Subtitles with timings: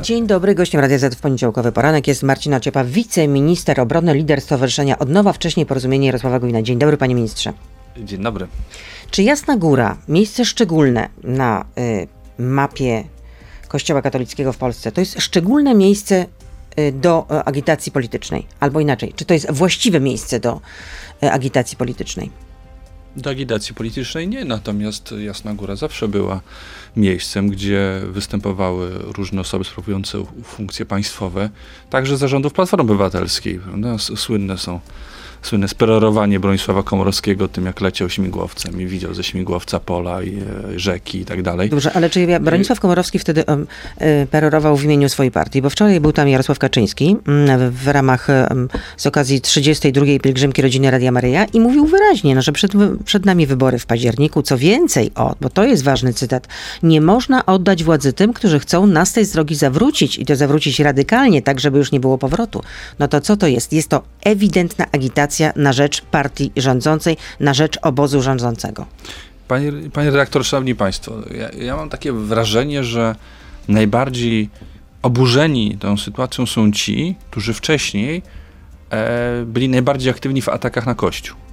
[0.00, 4.98] Dzień dobry, gościem Radia Z w poniedziałkowy poranek jest Marcina Ciepa, wiceminister obrony, lider Stowarzyszenia
[4.98, 6.62] Odnowa, wcześniej Porozumienie Jarosława Gowina.
[6.62, 7.52] Dzień dobry, panie ministrze.
[7.96, 8.46] Dzień dobry.
[9.10, 13.04] Czy Jasna Góra, miejsce szczególne na y, mapie
[13.68, 16.26] Kościoła katolickiego w Polsce, to jest szczególne miejsce
[16.78, 18.46] y, do y, agitacji politycznej?
[18.60, 20.60] Albo inaczej, czy to jest właściwe miejsce do
[21.22, 22.30] y, agitacji politycznej?
[23.18, 26.40] Do agitacji politycznej nie, natomiast Jasna Góra zawsze była
[26.96, 31.50] miejscem, gdzie występowały różne osoby sprawujące funkcje państwowe,
[31.90, 33.60] także zarządów Platformy Obywatelskiej.
[33.76, 34.80] No, słynne są
[35.42, 40.78] słynne sperorowanie Bronisława Komorowskiego tym, jak leciał śmigłowcem i widział ze śmigłowca pola i e,
[40.78, 41.70] rzeki i tak dalej.
[41.70, 43.66] Dobrze, ale czy Bronisław Komorowski wtedy um,
[44.30, 45.62] perorował w imieniu swojej partii?
[45.62, 50.04] Bo wczoraj był tam Jarosław Kaczyński um, w ramach um, z okazji 32.
[50.22, 52.72] pielgrzymki rodziny Radia Maryja i mówił wyraźnie, no, że przed,
[53.04, 54.42] przed nami wybory w październiku.
[54.42, 56.48] Co więcej, o, bo to jest ważny cytat,
[56.82, 61.42] nie można oddać władzy tym, którzy chcą nas tej drogi zawrócić i to zawrócić radykalnie,
[61.42, 62.62] tak żeby już nie było powrotu.
[62.98, 63.72] No to co to jest?
[63.72, 68.86] Jest to ewidentna agitacja na rzecz partii rządzącej, na rzecz obozu rządzącego.
[69.48, 73.14] Panie, panie redaktor, szanowni państwo, ja, ja mam takie wrażenie, że
[73.68, 74.50] najbardziej
[75.02, 78.22] oburzeni tą sytuacją są ci, którzy wcześniej
[78.90, 81.47] e, byli najbardziej aktywni w atakach na Kościół.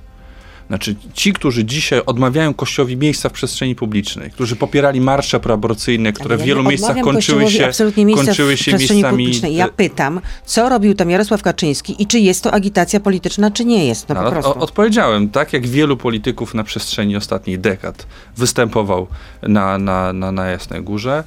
[0.67, 6.35] Znaczy ci, którzy dzisiaj odmawiają Kościołowi miejsca w przestrzeni publicznej, którzy popierali marsze proaborcyjne, które
[6.35, 7.69] ja w wielu miejscach kończyły się,
[8.15, 9.09] kończyły się miejscami...
[9.09, 9.55] Publicznej.
[9.55, 13.85] Ja pytam, co robił tam Jarosław Kaczyński i czy jest to agitacja polityczna, czy nie
[13.85, 14.09] jest?
[14.09, 14.59] No, no po prostu.
[14.59, 19.07] Odpowiedziałem, tak jak wielu polityków na przestrzeni ostatnich dekad występował
[19.41, 21.23] na, na, na, na Jasnej Górze,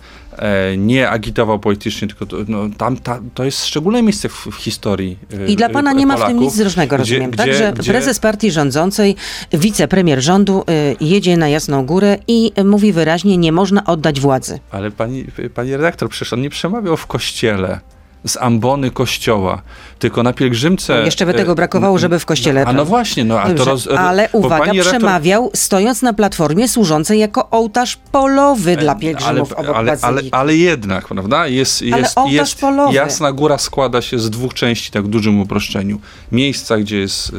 [0.77, 5.19] nie agitował politycznie, tylko to, no, tam ta, to jest szczególne miejsce w, w historii.
[5.47, 7.31] I dla pana nie ma w tym nic zrocznego, rozumiem.
[7.31, 7.91] Gdzie, Także gdzie...
[7.91, 9.17] prezes partii rządzącej,
[9.53, 10.65] wicepremier rządu
[11.01, 14.59] y, jedzie na Jasną Górę i mówi wyraźnie, nie można oddać władzy.
[14.71, 17.81] Ale pani, pani redaktor, przecież on nie przemawiał w kościele
[18.25, 19.63] z ambony kościoła,
[19.99, 20.99] tylko na pielgrzymce...
[20.99, 22.65] No jeszcze by tego brakowało, żeby w kościele...
[22.65, 23.89] A no właśnie, no a to roz...
[23.99, 30.23] Ale uwaga, przemawiał stojąc na platformie służącej jako ołtarz polowy dla pielgrzymów ale, ale, ale,
[30.33, 31.47] ale jednak, prawda?
[31.47, 32.95] Jest, jest, jest polowy.
[32.95, 36.01] Jasna Góra składa się z dwóch części, tak w dużym uproszczeniu.
[36.33, 37.35] Miejsca, gdzie jest y,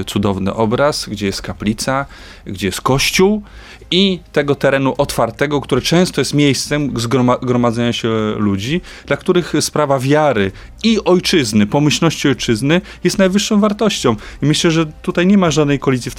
[0.00, 2.06] y, cudowny obraz, gdzie jest kaplica,
[2.46, 3.42] gdzie jest kościół
[3.90, 6.94] i tego terenu otwartego, które często jest miejscem
[7.42, 10.52] zgromadzenia się ludzi, dla których sprawa wiary
[10.82, 14.16] i ojczyzny, pomyślności ojczyzny jest najwyższą wartością.
[14.42, 16.14] I myślę, że tutaj nie ma żadnej kolizji w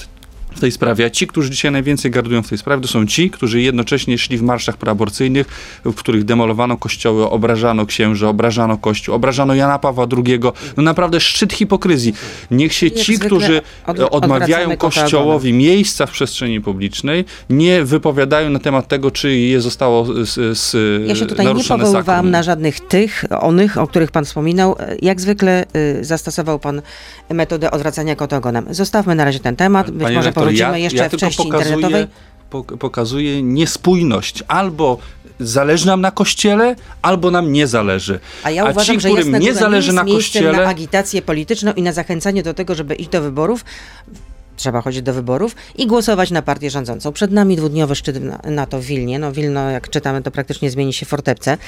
[0.56, 1.04] w tej sprawie.
[1.04, 4.38] A ci, którzy dzisiaj najwięcej gardują w tej sprawie, to są ci, którzy jednocześnie szli
[4.38, 5.46] w marszach proaborcyjnych,
[5.84, 10.40] w których demolowano kościoły, obrażano księży, obrażano kościół, obrażano Jana Pawła II.
[10.76, 12.14] No naprawdę szczyt hipokryzji.
[12.50, 18.88] Niech się ci, którzy od, odmawiają kościołowi miejsca w przestrzeni publicznej, nie wypowiadają na temat
[18.88, 20.76] tego, czy je zostało z, z
[21.08, 24.76] Ja się tutaj nie powoływałam na żadnych tych, onych, o których pan wspominał.
[25.02, 25.64] Jak zwykle
[26.00, 26.82] y, zastosował pan
[27.30, 28.66] metodę odwracania kota ogonem.
[28.70, 29.90] Zostawmy na razie ten temat.
[29.90, 32.06] Być Panie może ja, jeszcze ja w części pokazuję, internetowej.
[32.78, 34.44] Pokazuje niespójność.
[34.48, 34.98] Albo
[35.40, 38.20] zależy nam na kościele, albo nam nie zależy.
[38.42, 40.52] A ja uważam, ci, że którym nie zależy na kościele.
[40.52, 43.64] na agitację polityczną i na zachęcanie do tego, żeby iść do wyborów,
[44.62, 47.12] trzeba chodzić do wyborów i głosować na partię rządzącą.
[47.12, 49.18] Przed nami dwudniowy szczyt NATO w Wilnie.
[49.18, 51.58] No Wilno, jak czytamy, to praktycznie zmieni się fortepce.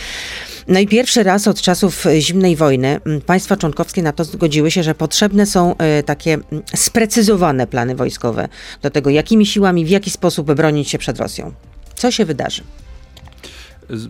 [0.69, 5.47] No i pierwszy raz od czasów zimnej wojny państwa członkowskie NATO zgodziły się, że potrzebne
[5.47, 6.39] są e, takie
[6.75, 8.49] sprecyzowane plany wojskowe
[8.83, 11.53] do tego, jakimi siłami, w jaki sposób bronić się przed Rosją.
[11.95, 12.63] Co się wydarzy?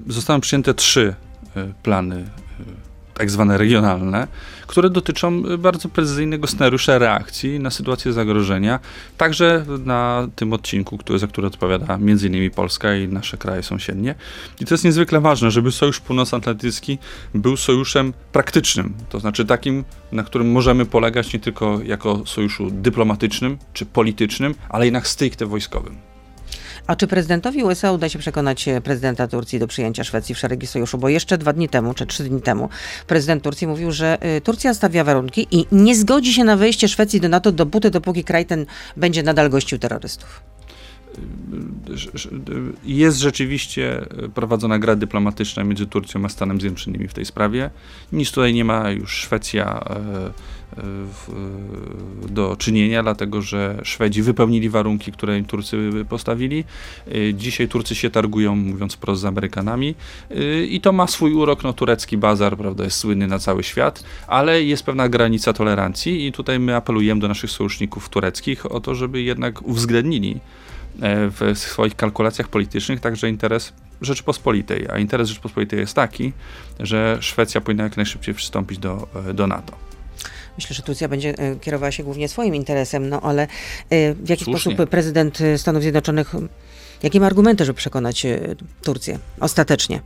[0.08, 1.14] Zostały przyjęte trzy
[1.82, 2.24] plany
[3.14, 4.26] tak zwane regionalne,
[4.66, 8.80] które dotyczą bardzo precyzyjnego scenariusza reakcji na sytuację zagrożenia,
[9.16, 12.50] także na tym odcinku, który, za który odpowiada m.in.
[12.50, 14.14] Polska i nasze kraje sąsiednie.
[14.60, 16.98] I to jest niezwykle ważne, żeby Sojusz Północnoatlantycki
[17.34, 23.58] był sojuszem praktycznym, to znaczy takim, na którym możemy polegać nie tylko jako sojuszu dyplomatycznym
[23.72, 26.13] czy politycznym, ale jednak stricte wojskowym.
[26.86, 30.66] A czy prezydentowi USA uda się przekonać e, prezydenta Turcji do przyjęcia Szwecji w szeregi
[30.66, 30.98] sojuszu?
[30.98, 32.68] Bo jeszcze dwa dni temu, czy trzy dni temu,
[33.06, 37.20] prezydent Turcji mówił, że e, Turcja stawia warunki i nie zgodzi się na wejście Szwecji
[37.20, 38.66] do NATO dopóty, dopóki kraj ten
[38.96, 40.42] będzie nadal gościł terrorystów
[42.84, 47.70] jest rzeczywiście prowadzona gra dyplomatyczna między Turcją a Stanem Zjednoczonymi w tej sprawie.
[48.12, 50.30] Nic tutaj nie ma już Szwecja e,
[52.28, 56.64] do czynienia, dlatego że Szwedzi wypełnili warunki, które im Turcy postawili.
[57.08, 59.94] E, dzisiaj Turcy się targują, mówiąc wprost, z Amerykanami
[60.30, 61.64] e, i to ma swój urok.
[61.64, 66.32] No, turecki bazar prawda, jest słynny na cały świat, ale jest pewna granica tolerancji i
[66.32, 70.40] tutaj my apelujemy do naszych sojuszników tureckich o to, żeby jednak uwzględnili
[71.30, 76.32] w swoich kalkulacjach politycznych także interes Rzeczypospolitej, a interes Rzeczypospolitej jest taki,
[76.80, 79.93] że Szwecja powinna jak najszybciej przystąpić do, do NATO.
[80.58, 84.44] Myślę, że Turcja będzie e, kierowała się głównie swoim interesem, no ale e, w jaki
[84.44, 84.72] Słusznie.
[84.72, 86.32] sposób prezydent Stanów Zjednoczonych,
[87.02, 88.40] jakie ma argumenty, żeby przekonać e,
[88.82, 90.00] Turcję ostatecznie?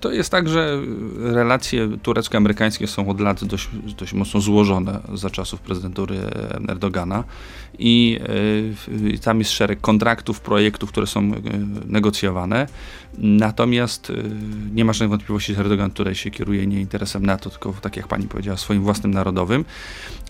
[0.00, 0.80] To jest tak, że
[1.18, 3.68] relacje turecko-amerykańskie są od lat dość,
[3.98, 6.16] dość mocno złożone za czasów prezydentury
[6.68, 7.24] Erdogana
[7.78, 8.18] i
[9.14, 11.32] y, tam jest szereg kontraktów, projektów, które są
[11.86, 12.66] negocjowane.
[13.20, 14.22] Natomiast y,
[14.74, 18.08] nie ma żadnej wątpliwości, że Erdogan tutaj się kieruje nie interesem NATO, tylko tak jak
[18.08, 19.64] pani powiedziała, swoim własnym narodowym,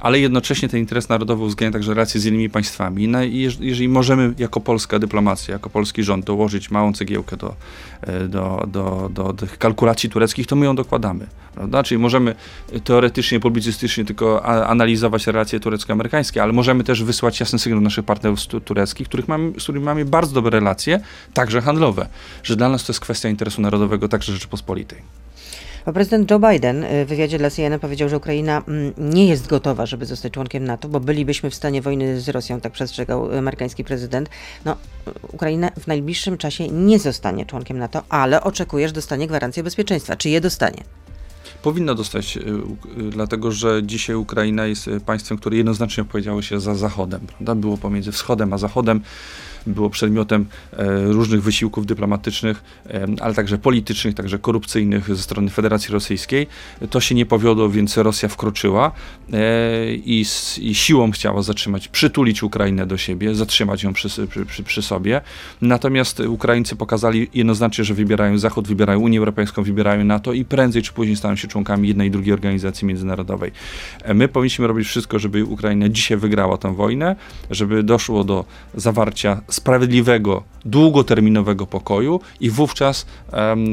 [0.00, 3.08] ale jednocześnie ten interes narodowy uwzględnia także relacje z innymi państwami.
[3.08, 7.54] No i jeżeli możemy jako polska dyplomacja, jako polski rząd dołożyć małą cegiełkę do,
[8.28, 11.26] do, do, do tych kalkulacji tureckich, to my ją dokładamy.
[11.54, 11.82] Prawda?
[11.82, 12.34] Czyli możemy
[12.84, 19.08] teoretycznie, publicystycznie tylko analizować relacje turecko-amerykańskie, ale możemy też wysłać jasny sygnał naszych partnerów tureckich,
[19.08, 21.00] których mamy, z którymi mamy bardzo dobre relacje,
[21.34, 22.08] także handlowe,
[22.42, 24.98] że dla nas to jest kwestia interesu narodowego, także Rzeczypospolitej.
[25.86, 29.86] Bo prezydent Joe Biden w wywiadzie dla CNN powiedział, że Ukraina mm, nie jest gotowa,
[29.86, 34.28] żeby zostać członkiem NATO, bo bylibyśmy w stanie wojny z Rosją, tak przestrzegał amerykański prezydent.
[34.64, 34.76] No,
[35.32, 40.16] Ukraina w najbliższym czasie nie zostanie członkiem NATO, ale oczekuje, że dostanie gwarancję bezpieczeństwa.
[40.16, 40.84] Czy je dostanie?
[41.62, 42.42] Powinna dostać, y,
[43.10, 47.20] dlatego że dzisiaj Ukraina jest y, państwem, które jednoznacznie opowiedziało się za Zachodem.
[47.20, 47.54] Prawda?
[47.54, 49.00] Było pomiędzy Wschodem a Zachodem
[49.66, 55.92] było przedmiotem e, różnych wysiłków dyplomatycznych, e, ale także politycznych, także korupcyjnych ze strony Federacji
[55.92, 56.46] Rosyjskiej.
[56.90, 58.92] To się nie powiodło, więc Rosja wkroczyła
[59.32, 60.24] e, i,
[60.60, 64.08] i siłą chciała zatrzymać, przytulić Ukrainę do siebie, zatrzymać ją przy,
[64.48, 65.20] przy, przy sobie.
[65.62, 70.92] Natomiast Ukraińcy pokazali jednoznacznie, że wybierają Zachód, wybierają Unię Europejską, wybierają NATO i prędzej czy
[70.92, 73.52] później staną się członkami jednej i drugiej organizacji międzynarodowej.
[74.14, 77.16] My powinniśmy robić wszystko, żeby Ukraina dzisiaj wygrała tę wojnę,
[77.50, 83.72] żeby doszło do zawarcia sprawiedliwego, długoterminowego pokoju i wówczas um,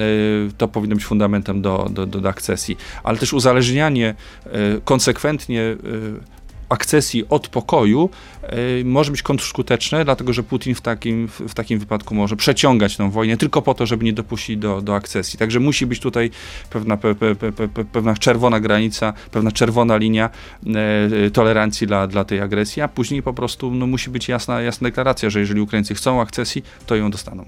[0.57, 2.77] to powinno być fundamentem do, do, do akcesji.
[3.03, 4.15] Ale też uzależnianie
[4.45, 4.49] e,
[4.83, 5.77] konsekwentnie e,
[6.69, 8.09] akcesji od pokoju
[8.79, 13.11] y, może być kontrskuteczne, dlatego że Putin w takim, w, takim wypadku może przeciągać tę
[13.11, 15.39] wojnę tylko po to, żeby nie dopuścić do, do akcesji.
[15.39, 16.31] Także musi być tutaj
[16.69, 20.29] pewna, pe, pe, pe, pewna czerwona granica, pewna czerwona linia
[21.27, 24.87] y, tolerancji dla, dla tej agresji, a później po prostu no, musi być jasna, jasna
[24.87, 27.45] deklaracja, że jeżeli Ukraińcy chcą akcesji, to ją dostaną.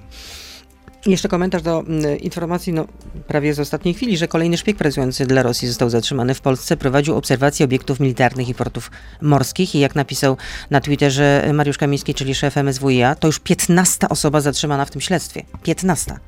[1.06, 2.86] Jeszcze komentarz do mm, informacji, no,
[3.28, 6.78] prawie z ostatniej chwili, że kolejny szpieg pracujący dla Rosji został zatrzymany w Polsce.
[6.78, 8.92] Prowadził obserwację obiektów militarnych i portów
[9.22, 10.38] morskich i jak napisał
[10.70, 15.44] na Twitterze Mariusz Kamiński, czyli szef MSWiA, to już 15 osoba zatrzymana w tym śledztwie.
[15.64, 16.20] 15.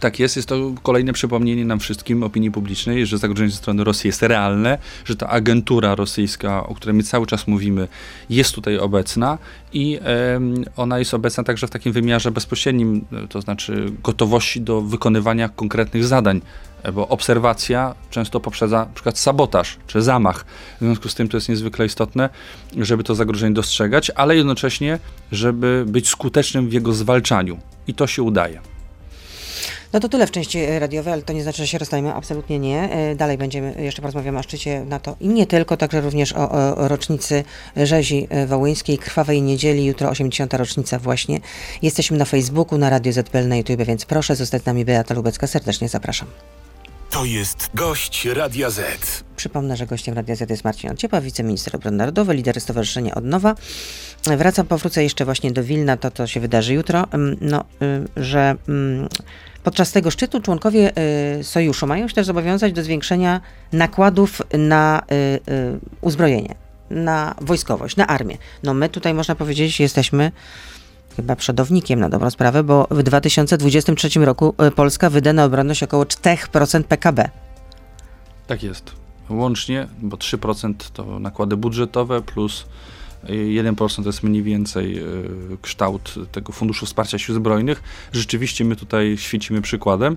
[0.00, 4.08] Tak jest, jest to kolejne przypomnienie nam wszystkim, opinii publicznej, że zagrożenie ze strony Rosji
[4.08, 7.88] jest realne, że ta agentura rosyjska, o której my cały czas mówimy,
[8.30, 9.38] jest tutaj obecna
[9.72, 10.40] i e,
[10.76, 16.40] ona jest obecna także w takim wymiarze bezpośrednim, to znaczy gotowości do wykonywania konkretnych zadań
[16.92, 20.44] bo obserwacja często poprzedza przykład sabotaż czy zamach.
[20.80, 22.28] W związku z tym to jest niezwykle istotne,
[22.76, 24.98] żeby to zagrożenie dostrzegać, ale jednocześnie,
[25.32, 27.58] żeby być skutecznym w jego zwalczaniu.
[27.86, 28.75] I to się udaje.
[29.96, 32.90] No to tyle w części radiowej, ale to nie znaczy, że się rozstajemy, absolutnie nie.
[32.90, 36.88] E, dalej będziemy, jeszcze porozmawiamy o szczycie NATO i nie tylko, także również o, o
[36.88, 37.44] rocznicy
[37.76, 40.54] rzezi e, wołyńskiej, krwawej niedzieli, jutro 80.
[40.54, 41.40] rocznica właśnie.
[41.82, 44.84] Jesteśmy na Facebooku, na Radio ZPL, na YouTube, więc proszę zostać z nami.
[44.84, 46.28] Beata Lubecka, serdecznie zapraszam.
[47.10, 49.24] To jest gość Radia Z.
[49.36, 53.54] Przypomnę, że gościem Radia Z jest Marcin Ociepa, wiceminister obrony narodowej, lider Stowarzyszenia Odnowa.
[54.36, 57.06] Wracam, powrócę jeszcze właśnie do Wilna, to to się wydarzy jutro,
[57.40, 57.64] no,
[58.16, 59.08] y, że mm,
[59.66, 60.92] Podczas tego szczytu członkowie
[61.38, 63.40] y, sojuszu mają się też zobowiązać do zwiększenia
[63.72, 66.54] nakładów na y, y, uzbrojenie,
[66.90, 68.38] na wojskowość, na armię.
[68.62, 70.32] No my tutaj można powiedzieć, jesteśmy
[71.16, 76.82] chyba przodownikiem na dobrą sprawę, bo w 2023 roku Polska wyda na obronność około 4%
[76.82, 77.28] PKB.
[78.46, 78.92] Tak jest.
[79.30, 82.66] Łącznie, bo 3% to nakłady budżetowe plus
[83.28, 85.02] 1% to jest mniej więcej e,
[85.62, 87.82] kształt tego Funduszu Wsparcia Sił Zbrojnych.
[88.12, 90.16] Rzeczywiście my tutaj świecimy przykładem.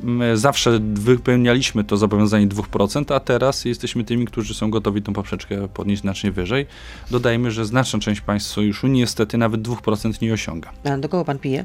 [0.00, 5.68] My zawsze wypełnialiśmy to zobowiązanie 2%, a teraz jesteśmy tymi, którzy są gotowi tę poprzeczkę
[5.68, 6.66] podnieść znacznie wyżej.
[7.10, 10.72] Dodajmy, że znaczna część państw sojuszu niestety nawet 2% nie osiąga.
[10.84, 11.64] A do kogo pan pije?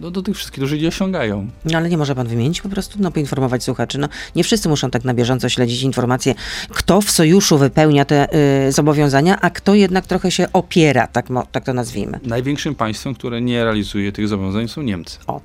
[0.00, 1.48] Do, do tych wszystkich, którzy je osiągają.
[1.64, 3.98] No ale nie może pan wymienić po prostu, no poinformować słuchaczy.
[3.98, 6.34] No nie wszyscy muszą tak na bieżąco śledzić informacje,
[6.68, 8.28] kto w sojuszu wypełnia te
[8.68, 12.20] y, zobowiązania, a kto jednak trochę się opiera, tak, tak to nazwijmy.
[12.22, 15.18] Największym państwem, które nie realizuje tych zobowiązań są Niemcy.
[15.26, 15.40] O.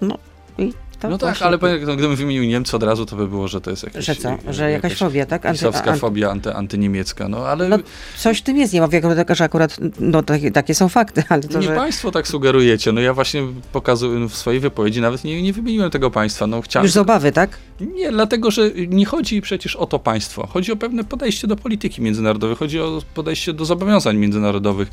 [0.00, 0.18] No
[0.58, 0.72] i
[1.02, 3.70] To no tak, ale no, gdybym wymienił Niemcy od razu, to by było, że to
[3.70, 4.04] jest jakaś...
[4.04, 4.28] Że co?
[4.50, 5.46] Że jakaś, jakaś fobia, tak?
[5.46, 7.68] Anty, anty, fobia anty, antyniemiecka, no ale...
[7.68, 7.78] No,
[8.16, 11.58] coś w tym jest, nie mówię, że akurat no, takie, takie są fakty, ale to,
[11.58, 11.76] Nie że...
[11.76, 13.42] państwo tak sugerujecie, no ja właśnie
[13.72, 16.84] pokazuję w swojej wypowiedzi, nawet nie, nie wymieniłem tego państwa, no chciałem...
[16.84, 17.58] Już z obawy, tak?
[17.80, 22.02] Nie, dlatego, że nie chodzi przecież o to państwo, chodzi o pewne podejście do polityki
[22.02, 24.88] międzynarodowej, chodzi o podejście do zobowiązań międzynarodowych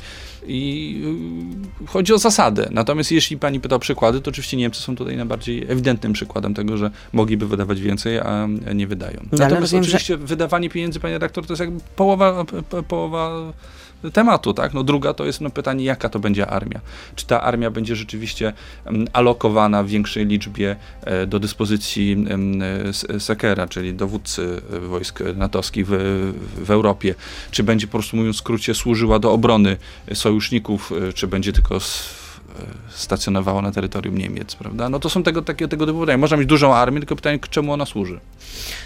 [0.46, 1.02] i
[1.82, 2.68] y, chodzi o zasadę.
[2.70, 5.66] Natomiast jeśli pani pyta o przykłady, to oczywiście Niemcy są tutaj najbardziej
[6.00, 9.20] ewidentnym przykładem tego, że mogliby wydawać więcej, a nie wydają.
[9.22, 10.26] No, Natomiast rozumiem, oczywiście że...
[10.26, 12.44] wydawanie pieniędzy, panie redaktor, to jest jakby połowa,
[12.88, 13.52] połowa
[14.12, 14.74] tematu, tak?
[14.74, 16.80] No druga to jest no, pytanie, jaka to będzie armia.
[17.14, 18.52] Czy ta armia będzie rzeczywiście
[18.86, 22.62] um, alokowana w większej liczbie e, do dyspozycji um,
[23.18, 25.92] Sekera, czyli dowódcy wojsk natowskich w,
[26.64, 27.14] w Europie,
[27.50, 29.76] czy będzie po prostu mówiąc w skrócie służyła do obrony
[30.14, 31.80] sojuszników, e, czy będzie tylko
[32.88, 34.88] stacjonowała na terytorium Niemiec, prawda?
[34.88, 36.18] No to są tego, takie, tego typu pytania.
[36.18, 38.20] Można mieć dużą armię, tylko pytanie, czemu ona służy?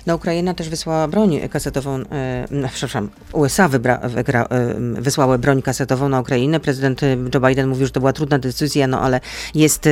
[0.06, 5.62] No Ukraina też wysłała broń kasetową, e, no, przepraszam, USA wybra, wygra, e, wysłały broń
[5.62, 6.60] kasetową na Ukrainę.
[6.60, 9.20] Prezydent e, Joe Biden mówił, że to była trudna decyzja, no ale
[9.54, 9.86] jest...
[9.86, 9.90] E,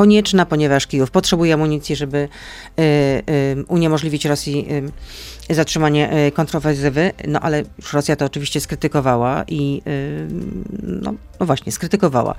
[0.00, 4.66] konieczna, ponieważ Kijów potrzebuje amunicji, żeby y, y, uniemożliwić Rosji
[5.50, 9.82] y, zatrzymanie kontrowersywy, no ale Rosja to oczywiście skrytykowała i
[10.82, 12.34] no, no właśnie, skrytykowała.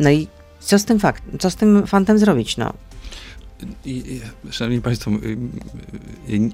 [0.00, 0.28] No i
[0.60, 2.56] co z tym fakt, co z tym fantem zrobić?
[2.56, 2.72] No,
[3.84, 4.20] i,
[4.50, 5.10] szanowni Państwo,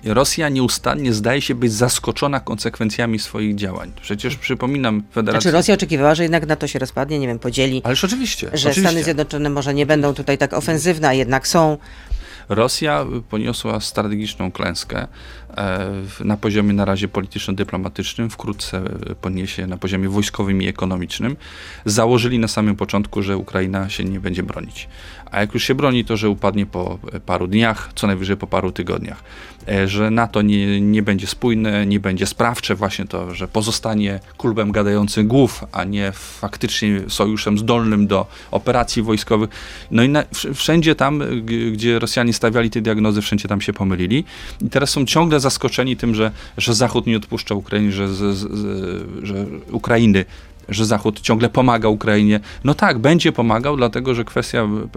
[0.04, 3.92] Rosja nieustannie zdaje się być zaskoczona konsekwencjami swoich działań.
[4.02, 5.42] Przecież przypominam Federacji...
[5.42, 7.80] Znaczy Rosja oczekiwała, że jednak na to się rozpadnie, nie wiem, podzieli.
[7.84, 8.46] Ależ oczywiście.
[8.46, 8.82] Że oczywiście.
[8.82, 11.78] Stany Zjednoczone może nie będą tutaj tak ofensywne, a jednak są.
[12.48, 15.06] Rosja poniosła strategiczną klęskę
[16.24, 18.82] na poziomie na razie polityczno-dyplomatycznym, wkrótce
[19.20, 21.36] poniesie na poziomie wojskowym i ekonomicznym.
[21.84, 24.88] Założyli na samym początku, że Ukraina się nie będzie bronić
[25.32, 28.72] a jak już się broni, to że upadnie po paru dniach, co najwyżej po paru
[28.72, 29.24] tygodniach.
[29.68, 34.72] E, że NATO nie, nie będzie spójne, nie będzie sprawcze, właśnie to, że pozostanie klubem
[34.72, 39.50] gadających głów, a nie faktycznie sojuszem zdolnym do operacji wojskowych.
[39.90, 41.22] No i na, wszędzie tam,
[41.72, 44.24] gdzie Rosjanie stawiali te diagnozy, wszędzie tam się pomylili.
[44.60, 48.46] I teraz są ciągle zaskoczeni tym, że, że Zachód nie odpuszcza Ukrainie, że, z, z,
[49.22, 50.24] że Ukrainy
[50.68, 52.40] że Zachód ciągle pomaga Ukrainie.
[52.64, 54.88] No tak, będzie pomagał, dlatego że kwestia e,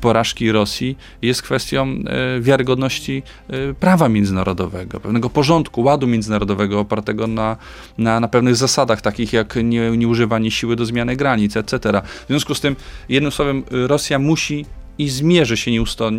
[0.00, 7.56] porażki Rosji jest kwestią e, wiarygodności e, prawa międzynarodowego, pewnego porządku, ładu międzynarodowego opartego na,
[7.98, 12.02] na, na pewnych zasadach, takich jak nie, nieużywanie siły do zmiany granic, etc.
[12.24, 12.76] W związku z tym,
[13.08, 14.66] jednym słowem, Rosja musi
[14.98, 15.70] i zmierzy się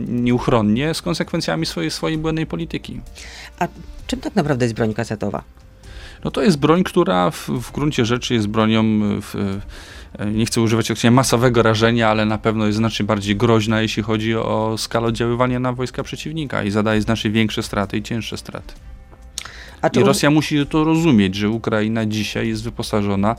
[0.08, 3.02] nieuchronnie z konsekwencjami swojej, swojej błędnej polityki.
[3.60, 3.68] A
[4.08, 5.44] czym tak naprawdę jest broń kasetowa?
[6.26, 8.84] no to jest broń, która w, w gruncie rzeczy jest bronią,
[9.22, 9.60] w,
[10.34, 14.36] nie chcę używać określenia masowego rażenia, ale na pewno jest znacznie bardziej groźna, jeśli chodzi
[14.36, 18.74] o skalę oddziaływania na wojska przeciwnika i zadaje znacznie większe straty i cięższe straty.
[19.94, 23.36] I Rosja musi to rozumieć, że Ukraina dzisiaj jest wyposażona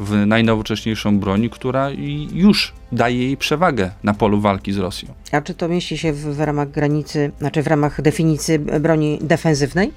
[0.00, 1.90] w najnowocześniejszą broń, która
[2.32, 5.14] już daje jej przewagę na polu walki z Rosją.
[5.32, 9.92] A czy to mieści się w, w ramach granicy, znaczy w ramach definicji broni defensywnej?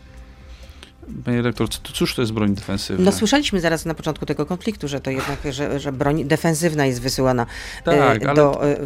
[1.25, 3.05] Panie rektor, cóż to jest broń defensywna?
[3.05, 7.01] No słyszeliśmy zaraz na początku tego konfliktu, że to jednak, że, że broń defensywna jest
[7.01, 7.45] wysyłana
[7.83, 8.77] tak, e,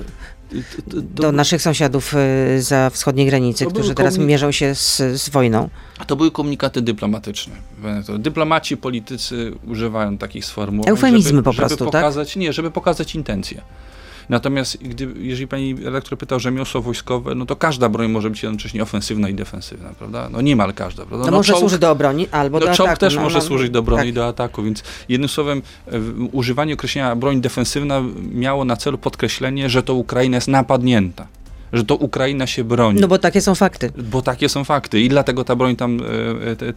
[0.87, 5.69] do, do naszych sąsiadów e, za wschodniej granicy, którzy teraz mierzą się z, z wojną.
[6.07, 7.55] To były komunikaty dyplomatyczne.
[8.19, 12.01] Dyplomaci, politycy używają takich sformułowań, Eufemizmy żeby, po prostu, żeby tak?
[12.01, 12.35] pokazać, tak?
[12.35, 13.61] Nie, żeby pokazać intencje.
[14.29, 18.43] Natomiast gdy, jeżeli pani redaktor pytał o rzemiosło wojskowe, no to każda broń może być
[18.43, 20.29] jednocześnie ofensywna i defensywna, prawda?
[20.31, 21.25] No niemal każda, prawda?
[21.25, 22.99] No, no może czołg, służyć do obrony albo no, do ataku.
[22.99, 24.09] też no, może no, służyć do broni tak.
[24.09, 25.61] i do ataku, więc jednym słowem
[26.31, 31.27] używanie określenia broń defensywna miało na celu podkreślenie, że to Ukraina jest napadnięta
[31.73, 33.01] że to Ukraina się broni.
[33.01, 33.91] No bo takie są fakty.
[34.11, 35.99] Bo takie są fakty i dlatego ta broń tam,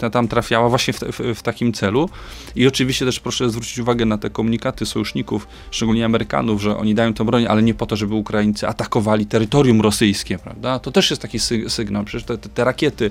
[0.00, 2.08] e, tam trafiała właśnie w, w, w, takim celu.
[2.56, 7.14] I oczywiście też proszę zwrócić uwagę na te komunikaty sojuszników, szczególnie Amerykanów, że oni dają
[7.14, 10.78] tę broń, ale nie po to, żeby Ukraińcy atakowali terytorium rosyjskie, prawda?
[10.78, 12.04] To też jest taki sygnał.
[12.04, 13.10] Przecież te, te rakiety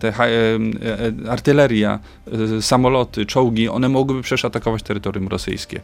[0.00, 1.98] te e, e, artyleria,
[2.60, 5.80] samoloty, czołgi, one mogłyby przecież atakować terytorium rosyjskie.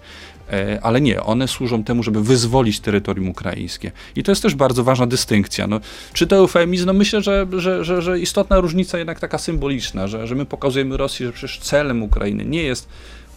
[0.82, 3.92] Ale nie, one służą temu, żeby wyzwolić terytorium ukraińskie.
[4.16, 5.66] I to jest też bardzo ważna dystynkcja.
[5.66, 5.80] No,
[6.12, 6.86] czy to eufemizm?
[6.86, 10.96] No myślę, że, że, że, że istotna różnica jednak taka symboliczna, że, że my pokazujemy
[10.96, 12.88] Rosji, że przecież celem Ukrainy nie jest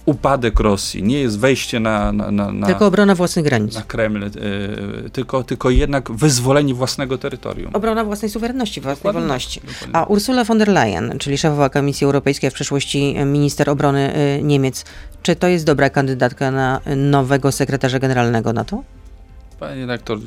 [0.08, 2.12] upadek Rosji, nie jest wejście na...
[2.12, 3.76] na, na, na tylko obrona własnych granic.
[3.76, 4.30] Na Kreml, y,
[5.14, 7.76] tylko, tylko jednak wyzwolenie własnego terytorium.
[7.76, 9.22] Obrona własnej suwerenności, własnej Dokładnie.
[9.22, 9.62] wolności.
[9.62, 9.96] Dokładnie.
[9.96, 14.86] A Ursula von der Leyen, czyli szefowa Komisji Europejskiej, w przeszłości minister obrony y, Niemiec,
[15.22, 18.84] czy to jest dobra kandydatka na nowego sekretarza generalnego NATO?
[19.60, 20.20] Panie redaktor,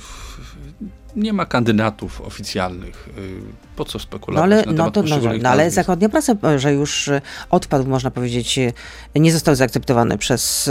[1.17, 3.09] nie ma kandydatów oficjalnych.
[3.19, 3.41] Y,
[3.77, 7.21] po co spekulować no ale, no to, no, no, ale zachodnia prasa, że już y,
[7.51, 8.73] odpadł, można powiedzieć, y,
[9.21, 10.71] nie został zaakceptowany przez,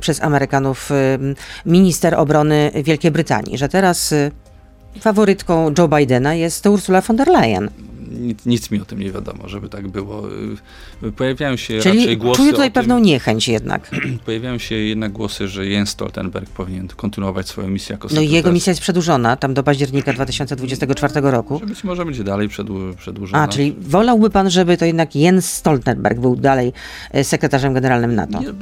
[0.00, 0.90] przez Amerykanów
[1.66, 4.14] minister obrony Wielkiej Brytanii, że teraz
[5.00, 7.70] faworytką Joe Bidena jest Ursula von der Leyen
[8.10, 10.28] nic, nic, mi o tym nie wiadomo, żeby tak było.
[11.02, 12.36] Y, pojawiają się Czyli raczej głosy.
[12.36, 13.90] Czuję tutaj pewną niechęć jednak.
[14.26, 18.28] Pojawiają się jednak głosy, że Jens Stoltenberg powinien kontynuować swoją misję jako sekretarz.
[18.28, 21.58] No i jego misja jest przedłużona tam do października 2024 roku.
[21.58, 22.48] Że być może będzie dalej
[22.96, 23.42] przedłużona.
[23.42, 26.72] A, czyli wolałby pan, żeby to jednak Jens Stoltenberg był dalej
[27.10, 28.40] e, sekretarzem generalnym NATO?
[28.40, 28.52] Nie,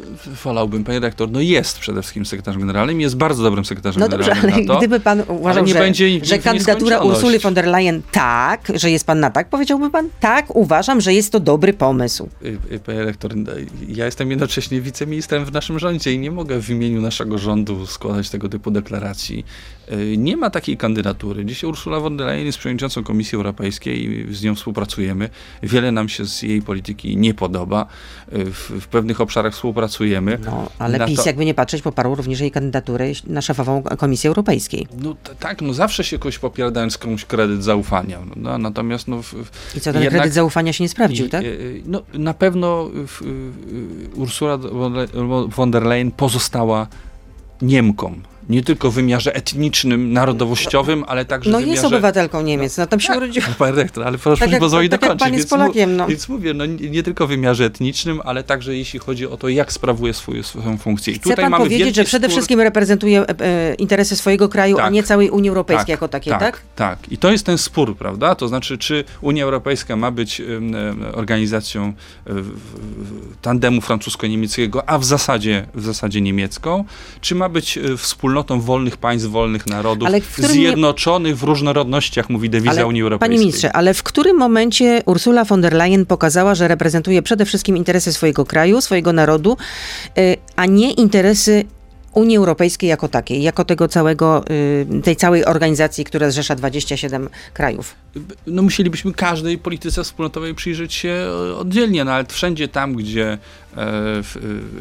[0.44, 4.42] wolałbym, panie redaktor, no jest przede wszystkim sekretarzem generalnym, jest bardzo dobrym sekretarzem no generalnym
[4.42, 4.78] dobrze, ale NATO.
[4.78, 9.30] gdyby pan uważał, że, że kandydatura Ursuli von der Leyen tak, że jest pan na
[9.38, 10.08] tak, powiedziałby pan?
[10.20, 12.28] Tak, uważam, że jest to dobry pomysł.
[12.44, 13.52] Y, y, panie rektor, no,
[13.88, 18.30] ja jestem jednocześnie wiceministrem w naszym rządzie i nie mogę w imieniu naszego rządu składać
[18.30, 19.44] tego typu deklaracji.
[19.92, 21.44] Y, nie ma takiej kandydatury.
[21.44, 25.28] Dzisiaj Ursula von der Leyen jest przewodniczącą Komisji Europejskiej i z nią współpracujemy.
[25.62, 27.86] Wiele nam się z jej polityki nie podoba.
[28.32, 30.38] W, w pewnych obszarach współpracujemy.
[30.44, 31.26] No, ale PiS, to...
[31.26, 34.86] jakby nie patrzeć, poparł również jej kandydaturę na szefową Komisji Europejskiej.
[35.02, 38.18] No tak, no zawsze się jakoś popiera, dając komuś kredyt zaufania.
[38.36, 39.34] No, natomiast no, w,
[39.76, 41.44] i co, ten jednak, kredyt zaufania się nie sprawdził, i, tak?
[41.44, 41.48] E,
[41.86, 42.90] no, na pewno
[44.14, 44.58] Ursula
[45.48, 46.86] von der Leyen pozostała
[47.62, 51.82] Niemką nie tylko w wymiarze etnicznym, narodowościowym, ale także No w wymiarze...
[51.82, 53.46] jest obywatelką Niemiec, no, no tam się tak, urodziła.
[53.58, 55.26] Pan rektor, ale proszę tak mi pozwolić tak dokończyć.
[55.28, 56.06] pan jest Polakiem, no.
[56.06, 59.48] Więc mówię, no nie, nie, tylko w wymiarze etnicznym, ale także jeśli chodzi o to,
[59.48, 61.12] jak sprawuje swój, swoją funkcję.
[61.12, 64.76] I Chce tutaj pan mamy powiedzieć, że przede wszystkim reprezentuje e, e, interesy swojego kraju,
[64.76, 66.40] tak, a nie całej Unii Europejskiej tak, jako takiej, tak?
[66.40, 67.12] Tak, tak.
[67.12, 68.34] I to jest ten spór, prawda?
[68.34, 70.42] To znaczy, czy Unia Europejska ma być
[71.12, 71.92] organizacją
[72.26, 72.32] e,
[73.42, 76.84] tandemu francusko-niemieckiego, a w zasadzie, w zasadzie niemiecką,
[77.20, 82.86] czy ma być e, wspólnotą wolnych państw wolnych narodów, zjednoczonych w różnorodnościach, mówi dewiza ale,
[82.86, 83.28] Unii Europejskiej.
[83.28, 87.76] Panie ministrze, ale w którym momencie Ursula von der Leyen pokazała, że reprezentuje przede wszystkim
[87.76, 89.56] interesy swojego kraju, swojego narodu,
[90.18, 91.64] y, a nie interesy
[92.12, 97.94] Unii Europejskiej jako takiej, jako tego całego, y, tej całej organizacji, która zrzesza 27 krajów?
[98.46, 101.26] No musielibyśmy każdej polityce wspólnotowej przyjrzeć się
[101.58, 103.38] oddzielnie, no ale wszędzie tam, gdzie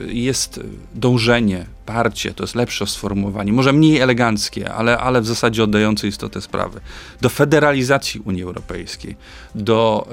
[0.08, 0.60] jest
[0.96, 6.42] dążenie, parcie, to jest lepsze sformułowanie, może mniej eleganckie, ale, ale w zasadzie oddające istotę
[6.42, 6.80] sprawy,
[7.22, 9.16] do federalizacji Unii Europejskiej,
[9.56, 10.08] do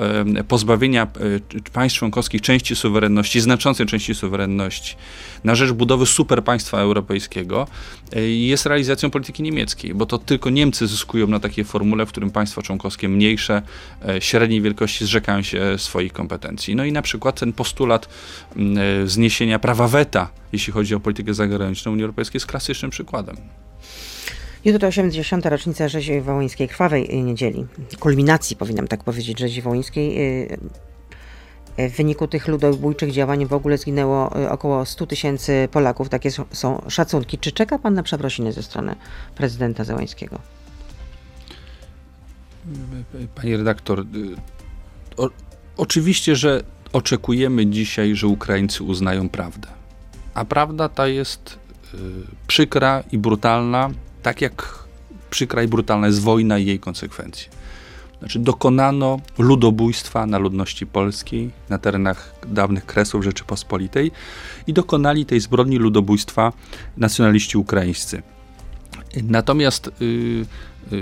[0.49, 4.97] pozbawienia e, państw członkowskich części suwerenności, znaczącej części suwerenności,
[5.45, 7.67] na rzecz budowy superpaństwa europejskiego,
[8.13, 12.31] e, jest realizacją polityki niemieckiej, bo to tylko Niemcy zyskują na takiej formule, w którym
[12.31, 13.63] państwa członkowskie mniejsze,
[14.21, 16.77] średniej wielkości zrzekają się swoich kompetencji.
[16.77, 18.09] No i na przykład ten postulat
[18.57, 18.61] E,
[19.05, 23.37] zniesienia prawa weta, jeśli chodzi o politykę zagraniczną Unii Europejskiej, jest klasycznym przykładem.
[24.65, 25.47] Jutro 80.
[25.47, 27.67] rocznica rzezi wołyńskiej, krwawej niedzieli,
[28.01, 30.17] kulminacji, powinnam tak powiedzieć, rzezi wołyńskiej.
[30.19, 30.57] E,
[31.77, 36.09] e, w wyniku tych ludobójczych działań w ogóle zginęło około 100 tysięcy Polaków.
[36.09, 37.39] Takie są szacunki.
[37.39, 38.97] Czy czeka pan na przeprosiny ze strony
[39.35, 40.39] prezydenta Zełańskiego?
[43.35, 44.05] Panie redaktor,
[45.17, 45.31] o,
[45.77, 46.63] oczywiście, że
[46.95, 49.69] oczekujemy dzisiaj, że Ukraińcy uznają prawdę.
[50.35, 51.59] A prawda ta jest
[51.95, 51.99] y,
[52.47, 53.91] przykra i brutalna,
[54.23, 54.85] tak jak
[55.31, 57.49] przykra i brutalna jest wojna i jej konsekwencje.
[58.19, 64.13] Znaczy, dokonano ludobójstwa na ludności polskiej, na terenach dawnych Kresów Rzeczypospolitej
[64.67, 66.53] i dokonali tej zbrodni ludobójstwa
[66.97, 68.23] nacjonaliści ukraińscy.
[69.23, 70.09] Natomiast yy,
[70.91, 70.99] yy,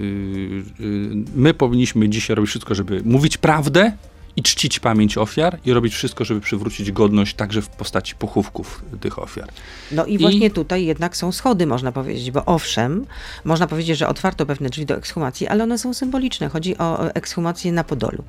[0.78, 3.92] yy, my powinniśmy dzisiaj robić wszystko, żeby mówić prawdę,
[4.36, 9.18] i czcić pamięć ofiar i robić wszystko, żeby przywrócić godność także w postaci pochówków tych
[9.18, 9.48] ofiar.
[9.92, 13.06] No i, I właśnie tutaj jednak są schody, można powiedzieć, bo owszem,
[13.44, 16.48] można powiedzieć, że otwarto pewne drzwi do ekshumacji, ale one są symboliczne.
[16.48, 18.24] Chodzi o ekshumację na Podolu.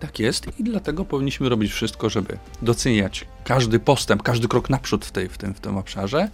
[0.00, 5.10] Tak jest i dlatego powinniśmy robić wszystko, żeby doceniać każdy postęp, każdy krok naprzód w,
[5.12, 6.28] tej, w, tym, w tym obszarze,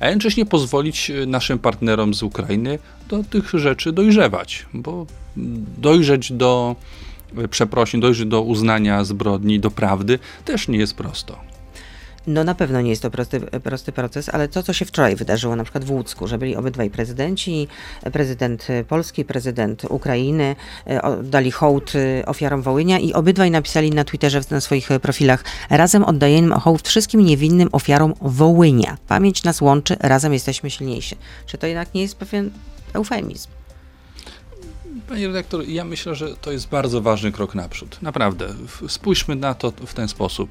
[0.00, 5.06] a jednocześnie pozwolić naszym partnerom z Ukrainy do tych rzeczy dojrzewać, bo
[5.78, 6.76] dojrzeć do
[7.50, 11.50] przeprosin, dojść do uznania zbrodni, do prawdy, też nie jest prosto.
[12.26, 15.56] No na pewno nie jest to prosty, prosty proces, ale to, co się wczoraj wydarzyło,
[15.56, 17.68] na przykład w Łódzku, że byli obydwaj prezydenci,
[18.12, 24.40] prezydent Polski, prezydent Ukrainy, e, dali hołd e, ofiarom Wołynia i obydwaj napisali na Twitterze,
[24.50, 28.96] na swoich profilach, razem oddajemy hołd wszystkim niewinnym ofiarom Wołynia.
[29.08, 31.16] Pamięć nas łączy, razem jesteśmy silniejsi.
[31.46, 32.50] Czy to jednak nie jest pewien
[32.94, 33.59] eufemizm?
[35.10, 38.02] Panie redaktor, ja myślę, że to jest bardzo ważny krok naprzód.
[38.02, 38.54] Naprawdę.
[38.88, 40.50] Spójrzmy na to w ten sposób.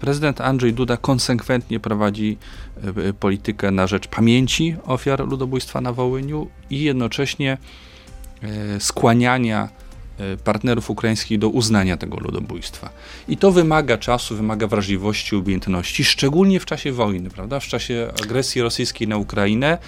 [0.00, 2.38] prezydent Andrzej Duda konsekwentnie prowadzi
[3.20, 7.58] politykę na rzecz pamięci ofiar ludobójstwa na Wołyniu i jednocześnie
[8.78, 9.68] skłaniania
[10.18, 12.90] E, partnerów ukraińskich do uznania tego ludobójstwa.
[13.28, 17.60] I to wymaga czasu, wymaga wrażliwości, umiejętności, szczególnie w czasie wojny, prawda?
[17.60, 19.78] W czasie agresji rosyjskiej na Ukrainę.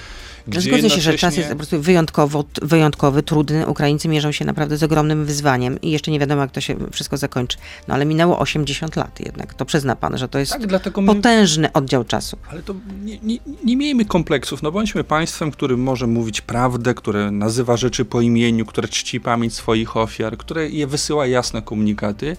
[0.46, 3.66] Gdzie Zgodzę się, że czas jest po prostu wyjątkowo, wyjątkowy, trudny.
[3.66, 7.16] Ukraińcy mierzą się naprawdę z ogromnym wyzwaniem i jeszcze nie wiadomo, jak to się wszystko
[7.16, 7.58] zakończy.
[7.88, 9.54] No ale minęło 80 lat jednak.
[9.54, 11.72] To przyzna pan, że to jest tak, potężny my...
[11.72, 12.38] oddział czasu.
[12.50, 12.74] Ale to
[13.04, 14.62] nie, nie, nie miejmy kompleksów.
[14.62, 19.54] No bądźmy państwem, który może mówić prawdę, które nazywa rzeczy po imieniu, które czci pamięć
[19.54, 22.36] swoich ofiar, które je wysyła jasne komunikaty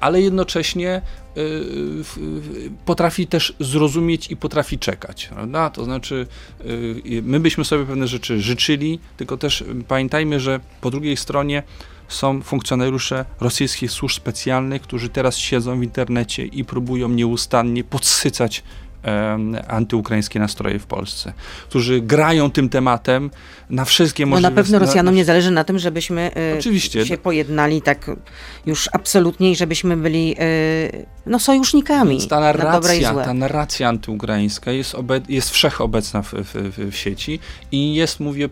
[0.00, 1.02] ale jednocześnie
[1.36, 1.40] y,
[2.84, 5.26] potrafi też zrozumieć i potrafi czekać.
[5.34, 5.70] Prawda?
[5.70, 6.26] To znaczy,
[6.64, 11.62] y, my byśmy sobie pewne rzeczy życzyli, tylko też pamiętajmy, że po drugiej stronie
[12.08, 18.62] są funkcjonariusze rosyjskich służb specjalnych, którzy teraz siedzą w internecie i próbują nieustannie podsycać
[19.68, 21.32] antyukraińskie nastroje w Polsce,
[21.68, 23.30] którzy grają tym tematem
[23.70, 24.50] na wszystkie możliwe...
[24.50, 27.06] No na pewno Rosjanom nie zależy na tym, żebyśmy e, Oczywiście.
[27.06, 28.10] się pojednali tak
[28.66, 34.72] już absolutnie i żebyśmy byli e, no, sojusznikami Więc ta narracja, na ta narracja antyukraińska
[34.72, 34.96] jest,
[35.28, 37.40] jest wszechobecna w, w, w sieci
[37.72, 38.48] i jest, mówię,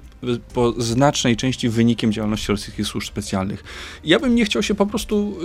[0.54, 3.64] po znacznej części wynikiem działalności rosyjskich służb specjalnych.
[4.04, 5.36] Ja bym nie chciał się po prostu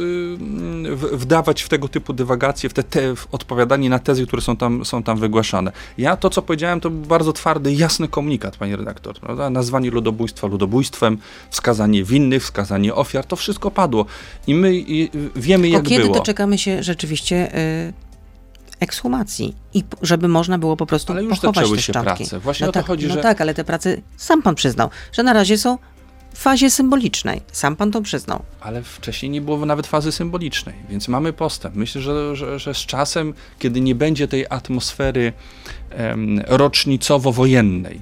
[0.85, 4.57] y, wdawać w tego typu dywagacje, w, te, te, w odpowiadanie na tezy, które są
[4.57, 5.71] tam, są tam wygłaszane.
[5.97, 9.19] Ja to, co powiedziałem, to był bardzo twardy, jasny komunikat, panie redaktor.
[9.19, 9.49] Prawda?
[9.49, 11.17] Nazwanie ludobójstwa ludobójstwem,
[11.49, 14.05] wskazanie winnych, wskazanie ofiar, to wszystko padło.
[14.47, 16.13] I my i, wiemy, Tylko jak kiedy było.
[16.13, 17.20] kiedy doczekamy się rzeczywiście...
[17.31, 18.11] Y
[18.81, 22.23] ekshumacji i żeby można było po prostu ale już pochować te się szczątki.
[22.23, 22.39] prace.
[22.39, 23.21] Właśnie no o to tak, chodzi, no że...
[23.21, 25.77] tak, ale te prace, sam pan przyznał, że na razie są
[26.33, 27.41] w fazie symbolicznej.
[27.51, 28.43] Sam pan to przyznał.
[28.61, 31.75] Ale wcześniej nie było nawet fazy symbolicznej, więc mamy postęp.
[31.75, 35.33] Myślę, że, że, że z czasem, kiedy nie będzie tej atmosfery
[35.99, 37.99] um, rocznicowo-wojennej,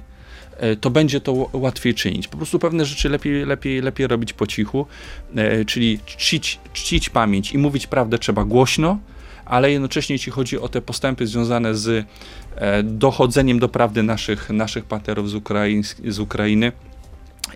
[0.80, 2.28] to będzie to łatwiej czynić.
[2.28, 4.86] Po prostu pewne rzeczy lepiej, lepiej, lepiej robić po cichu,
[5.36, 8.98] e, czyli czcić, czcić pamięć i mówić prawdę trzeba głośno,
[9.44, 12.06] ale jednocześnie jeśli chodzi o te postępy związane z
[12.56, 16.72] e, dochodzeniem do prawdy naszych, naszych paterów z, Ukraiń, z Ukrainy,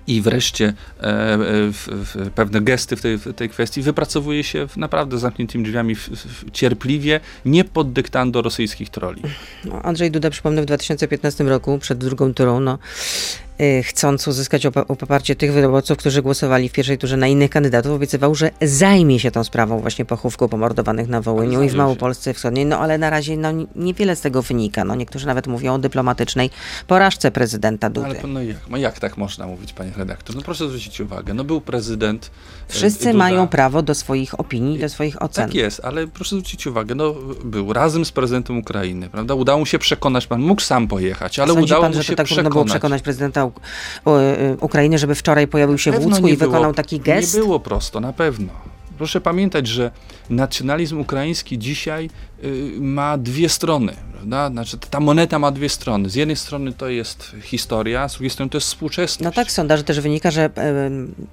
[0.06, 5.18] i wreszcie e, e, pewne gesty w tej, w tej, kwestii wypracowuje się w naprawdę
[5.18, 9.22] zamkniętymi drzwiami w, w, cierpliwie, nie pod dyktando rosyjskich troli.
[9.64, 12.78] No, Andrzej Duda, przypomnę, w 2015 roku, przed drugą turą, no,
[13.82, 14.66] chcąc uzyskać
[14.98, 19.30] poparcie tych wyborców, którzy głosowali w pierwszej turze na innych kandydatów, obiecywał, że zajmie się
[19.30, 22.66] tą sprawą właśnie pochówku pomordowanych na Wołyniu i w Małopolsce Wschodniej.
[22.66, 24.84] No ale na razie no, niewiele z tego wynika.
[24.84, 26.50] No, niektórzy nawet mówią o dyplomatycznej
[26.86, 28.08] porażce prezydenta Dudy.
[28.08, 30.36] No, ale no jak, no jak tak można mówić, panie redaktor?
[30.36, 32.30] No proszę zwrócić uwagę, no był prezydent
[32.70, 33.18] e, Wszyscy Duda.
[33.18, 35.46] mają prawo do swoich opinii, do swoich ocen.
[35.46, 37.14] Tak jest, ale proszę zwrócić uwagę, no
[37.44, 39.34] był razem z prezydentem Ukrainy, prawda?
[39.34, 42.26] Udało mu się przekonać, pan mógł sam pojechać, ale Sądzi udało pan, mu się tak
[42.26, 42.52] przekonać.
[42.52, 43.43] było przekonać prezydenta
[44.06, 47.34] Y, Ukrainy, żeby wczoraj pojawił się w Łódzku i wykonał było, taki gest?
[47.34, 48.48] Nie było prosto, na pewno.
[48.98, 49.90] Proszę pamiętać, że
[50.30, 52.10] nacjonalizm ukraiński dzisiaj
[52.44, 53.96] y, ma dwie strony.
[54.12, 54.50] Prawda?
[54.50, 56.10] Znaczy, ta moneta ma dwie strony.
[56.10, 59.20] Z jednej strony to jest historia, z drugiej strony to jest współczesność.
[59.24, 60.50] No tak, z sondaży też wynika, że y,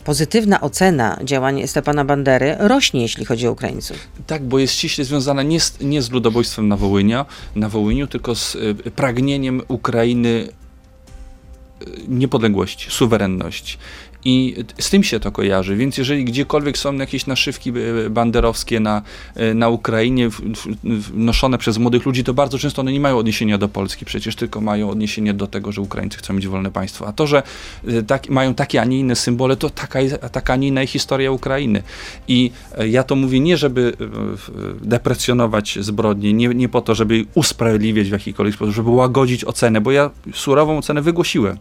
[0.03, 3.97] pozytywna ocena działań Stepana Bandery rośnie, jeśli chodzi o Ukraińców.
[4.27, 8.35] Tak, bo jest ściśle związana nie z, nie z ludobójstwem na Wołyniu, na Wołyniu tylko
[8.35, 10.49] z y, pragnieniem Ukrainy
[12.07, 13.77] niepodległości, suwerenności.
[14.25, 17.69] I z tym się to kojarzy, więc jeżeli gdziekolwiek są jakieś naszywki
[18.05, 19.01] e, banderowskie na,
[19.35, 20.29] e, na Ukrainie
[21.13, 24.61] noszone przez młodych ludzi, to bardzo często one nie mają odniesienia do Polski przecież, tylko
[24.61, 27.07] mają odniesienie do tego, że Ukraińcy chcą mieć wolne państwo.
[27.07, 27.43] A to, że
[27.87, 29.99] e, tak, mają takie, a nie inne symbole, to taka,
[30.31, 31.83] taka, a nie inna historia Ukrainy.
[32.27, 32.51] I
[32.89, 33.93] ja to mówię nie, żeby
[34.81, 39.91] deprecjonować zbrodnie, nie, nie po to, żeby usprawiedliwiać w jakikolwiek sposób, żeby łagodzić ocenę, bo
[39.91, 41.57] ja surową ocenę wygłosiłem.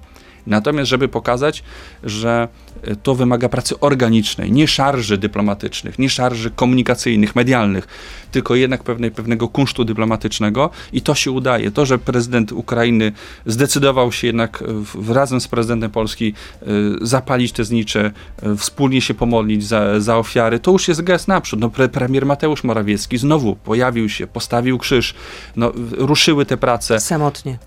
[0.51, 1.63] Natomiast, żeby pokazać,
[2.05, 2.49] że
[2.83, 7.89] e, to wymaga pracy organicznej, nie szarży dyplomatycznych, nie szarży komunikacyjnych, medialnych,
[8.31, 11.71] tylko jednak pewnej, pewnego kunsztu dyplomatycznego i to się udaje.
[11.71, 13.13] To, że prezydent Ukrainy
[13.47, 16.67] zdecydował się jednak w, razem z prezydentem Polski y,
[17.01, 18.11] zapalić te znicze,
[18.57, 21.61] wspólnie się pomodlić za, za ofiary, to już jest gest naprzód.
[21.61, 25.15] No, pre, premier Mateusz Morawiecki znowu pojawił się, postawił krzyż,
[25.57, 27.01] no, ruszyły te prace.
[27.01, 27.59] Samotnie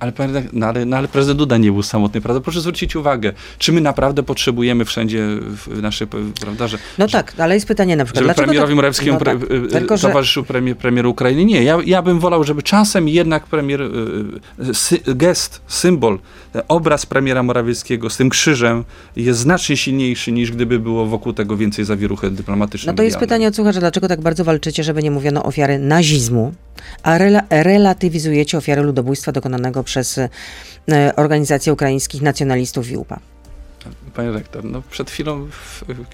[0.00, 0.12] Ale,
[0.52, 2.40] no, ale, no, ale prezydent Duda nie był samotny, prawda?
[2.40, 6.08] Proszę zwrócić uwagę, czy my naprawdę potrzebujemy wszędzie w naszej,
[6.40, 6.78] prawda, że...
[6.98, 8.76] No że, tak, ale jest pytanie na przykład, żeby premierowi tak?
[8.76, 10.46] Morawieckiemu no tak, pre, tylko, towarzyszył że...
[10.46, 11.44] premier, premier Ukrainy.
[11.44, 13.80] Nie, ja, ja bym wolał, żeby czasem jednak premier,
[14.72, 16.18] sy, gest, symbol,
[16.68, 18.84] obraz premiera Morawieckiego z tym krzyżem
[19.16, 22.92] jest znacznie silniejszy niż gdyby było wokół tego więcej zawieruchy dyplomatycznej.
[22.92, 26.52] No to jest pytanie od słuchacza, dlaczego tak bardzo walczycie, żeby nie mówiono ofiary nazizmu,
[27.02, 30.28] a rela relatywizujecie ofiary ludobójstwa dokonanego przez e,
[31.16, 33.20] organizację ukraińskich nacjonalistów Wiupa.
[34.14, 35.48] Panie rektor, no przed chwilą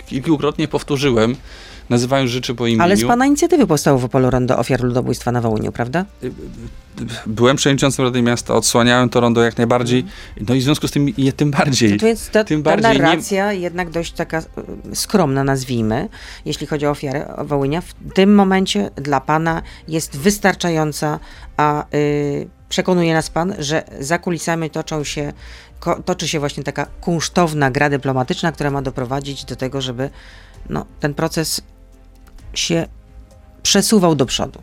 [0.06, 1.36] kilkukrotnie powtórzyłem,
[1.90, 2.82] nazywając rzeczy po imieniu.
[2.82, 6.04] Ale z pana inicjatywy powstało w Opolu Rondo ofiar ludobójstwa na Wołyniu, prawda?
[6.22, 6.30] Y, y,
[7.26, 10.04] byłem przewodniczącym Rady Miasta, odsłaniałem to rondo jak najbardziej,
[10.48, 11.92] no i w związku z tym je tym bardziej.
[11.92, 13.58] No to ta, tym ta narracja nie...
[13.58, 16.08] jednak dość taka y, skromna, nazwijmy,
[16.44, 17.80] jeśli chodzi o ofiarę Wołynia.
[17.80, 21.20] W tym momencie dla pana jest wystarczająca,
[21.56, 25.32] a yy, przekonuje nas pan, że za kulisami toczą się,
[26.04, 30.10] toczy się właśnie taka kunsztowna gra dyplomatyczna, która ma doprowadzić do tego, żeby
[30.68, 31.60] no, ten proces
[32.58, 32.86] się
[33.62, 34.62] przesuwał do przodu.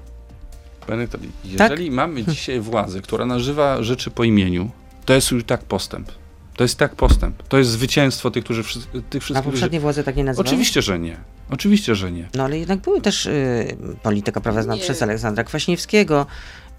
[0.87, 1.07] Panie
[1.45, 1.95] jeżeli tak?
[1.95, 4.69] mamy dzisiaj władzę, która nazywa rzeczy po imieniu,
[5.05, 6.11] to jest już tak postęp.
[6.55, 7.43] To jest tak postęp.
[7.43, 8.63] To jest zwycięstwo tych, którzy
[9.09, 9.47] tych wszystkich.
[9.47, 10.47] A poprzednie władze tak nie nazywały?
[10.47, 11.17] Oczywiście, że nie.
[11.49, 12.29] Oczywiście, że nie.
[12.35, 14.81] No ale jednak były też y, polityka prowadzona nie.
[14.81, 16.25] przez Aleksandra Kwaśniewskiego,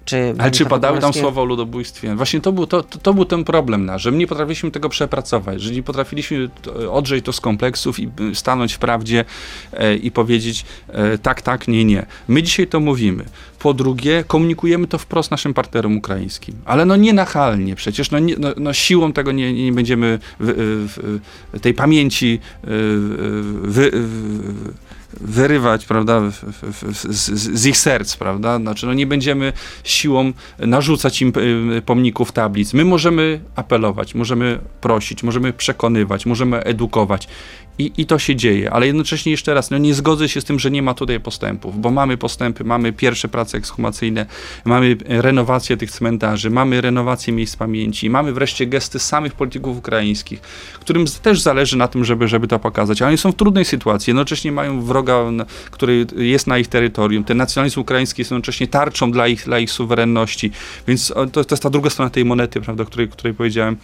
[0.04, 2.16] czy Ale czy padały tam słowa o ludobójstwie?
[2.16, 4.88] Właśnie to był, to, to, to, był ten problem nasz, że my nie potrafiliśmy tego
[4.88, 6.48] przepracować, że nie potrafiliśmy
[6.90, 9.24] odrzeć to z kompleksów i y, stanąć w prawdzie
[9.72, 12.06] e, i powiedzieć e, tak, tak, nie, nie.
[12.28, 13.24] My dzisiaj to mówimy.
[13.58, 16.54] Po drugie, komunikujemy to wprost naszym partnerom ukraińskim.
[16.64, 20.46] Ale no nie nachalnie, przecież no, nie, no, no siłą tego nie, nie będziemy w,
[20.88, 21.20] w,
[21.58, 22.68] w tej pamięci y,
[23.62, 23.90] wy,
[25.20, 26.20] wyrywać, prawda,
[26.92, 28.58] z, z, ich serc, prawda?
[28.58, 29.52] Znaczy, no nie będziemy
[29.84, 31.32] siłą narzucać im
[31.76, 32.72] y, pomników tablic.
[32.72, 37.28] My możemy apelować, możemy prosić, możemy przekonywać, możemy edukować.
[37.78, 40.58] I, I to się dzieje, ale jednocześnie jeszcze raz, no nie zgodzę się z tym,
[40.58, 44.26] że nie ma tutaj postępów, bo mamy postępy, mamy pierwsze prace ekshumacyjne,
[44.64, 50.40] mamy renowację tych cmentarzy, mamy renowację miejsc pamięci, mamy wreszcie gesty samych polityków ukraińskich,
[50.80, 54.10] którym też zależy na tym, żeby, żeby to pokazać, ale oni są w trudnej sytuacji,
[54.10, 55.22] jednocześnie mają wroga,
[55.70, 59.70] który jest na ich terytorium, ten nacjonalizm ukraiński jest jednocześnie tarczą dla ich, dla ich
[59.70, 60.50] suwerenności,
[60.86, 63.76] więc to, to jest ta druga strona tej monety, prawda, o której, której powiedziałem.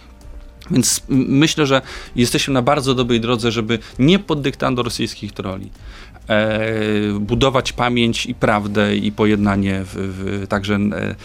[0.71, 1.81] Więc myślę, że
[2.15, 5.69] jesteśmy na bardzo dobrej drodze, żeby nie pod dyktando rosyjskich troli
[6.27, 6.59] e,
[7.19, 11.15] budować pamięć i prawdę i pojednanie w, w, także e,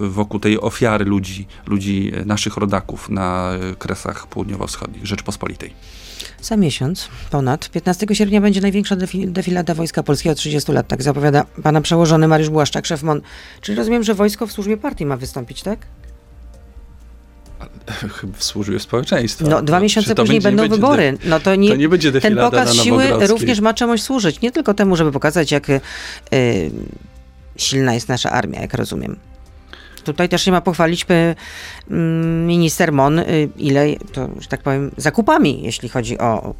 [0.00, 5.72] wokół tej ofiary ludzi, ludzi naszych rodaków na kresach południowo-wschodnich Rzeczpospolitej.
[6.42, 11.44] Za miesiąc, ponad, 15 sierpnia będzie największa defilada Wojska Polskiego od 30 lat, tak zapowiada
[11.62, 13.20] pana przełożony Mariusz Błaszczak, szef MON.
[13.60, 15.78] Czyli rozumiem, że wojsko w służbie partii ma wystąpić, tak?
[18.38, 19.48] w służbie społeczeństwa.
[19.48, 21.18] No, dwa miesiące później będą wybory.
[21.24, 24.40] No to nie, to nie będzie ten pokaz siły również ma czemuś służyć.
[24.40, 25.80] Nie tylko temu, żeby pokazać, jak y,
[27.56, 29.16] silna jest nasza armia, jak rozumiem.
[30.04, 31.94] Tutaj też się ma pochwalić y,
[32.46, 36.54] minister Mon, y, ile, to, że tak powiem, zakupami, jeśli chodzi o,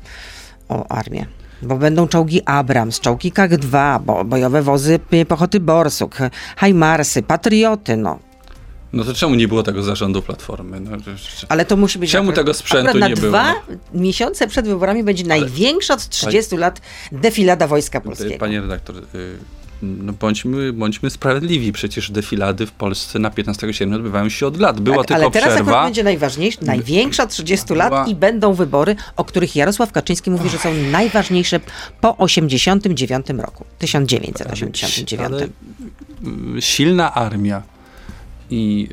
[0.68, 1.26] o armię.
[1.62, 6.18] Bo będą czołgi Abrams, czołgi KAK-2, bo, bojowe wozy pochoty Borsuk,
[6.56, 8.18] Hajmarsy, Patrioty, no
[8.92, 10.80] no to czemu nie było tego zarządu Platformy?
[10.80, 10.90] No,
[11.48, 12.10] Ale to musi być...
[12.10, 13.32] Czemu tego sprzętu nie było?
[13.32, 13.54] Na dwa
[13.94, 15.40] miesiące przed wyborami będzie Ale...
[15.40, 16.80] największa od 30 lat
[17.12, 18.38] defilada Wojska Polskiego.
[18.38, 19.38] Panie redaktor, y,
[19.82, 21.72] no bądźmy, bądźmy sprawiedliwi.
[21.72, 24.80] Przecież defilady w Polsce na 15 sierpnia odbywają się od lat.
[24.80, 25.84] Była tak, tylko ale teraz przerwa.
[25.84, 30.58] będzie najważniejsza, największa od 30 lat i będą wybory, o których Jarosław Kaczyński mówi, że
[30.58, 31.60] są najważniejsze
[32.00, 33.64] po 89 roku.
[33.78, 35.32] 1989.
[35.32, 37.62] Ale silna armia
[38.50, 38.88] i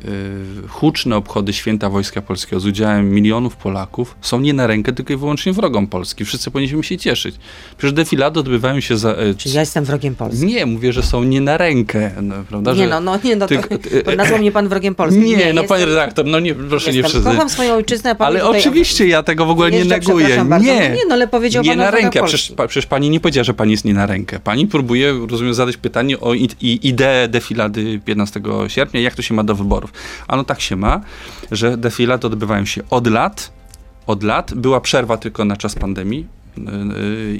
[0.64, 5.12] y, huczne obchody święta Wojska Polskiego z udziałem milionów Polaków są nie na rękę tylko
[5.12, 6.24] i wyłącznie wrogom Polski.
[6.24, 7.36] Wszyscy powinniśmy się cieszyć.
[7.76, 9.12] Przecież defilady odbywają się za...
[9.12, 10.46] Y, Czy ja jestem wrogiem Polski?
[10.46, 12.72] Nie, mówię, że są nie na rękę, no, prawda?
[12.72, 13.54] Nie, no, no, nie, no, to,
[14.04, 15.20] to nazwał mnie pan wrogiem Polski.
[15.20, 17.30] Nie, nie no, panie redaktor, no nie, proszę jestem, nie wszyscy.
[17.30, 20.44] Kocham swoją ojczyznę, pan Ale oczywiście, ja tego w ogóle nie neguję.
[20.60, 22.22] Nie, nie, no, ale powiedział nie pan na rękę.
[22.22, 24.40] Przecież, przecież, pani nie powiedziała, że pani jest nie na rękę.
[24.44, 29.54] Pani próbuje, rozumiem, zadać pytanie o ideę defilady 15 sierpnia, jak to się ma do
[29.54, 29.92] wyborów.
[30.28, 31.00] Ano tak się ma,
[31.50, 33.52] że defilady odbywają się od lat,
[34.06, 34.54] od lat.
[34.54, 36.26] Była przerwa tylko na czas pandemii,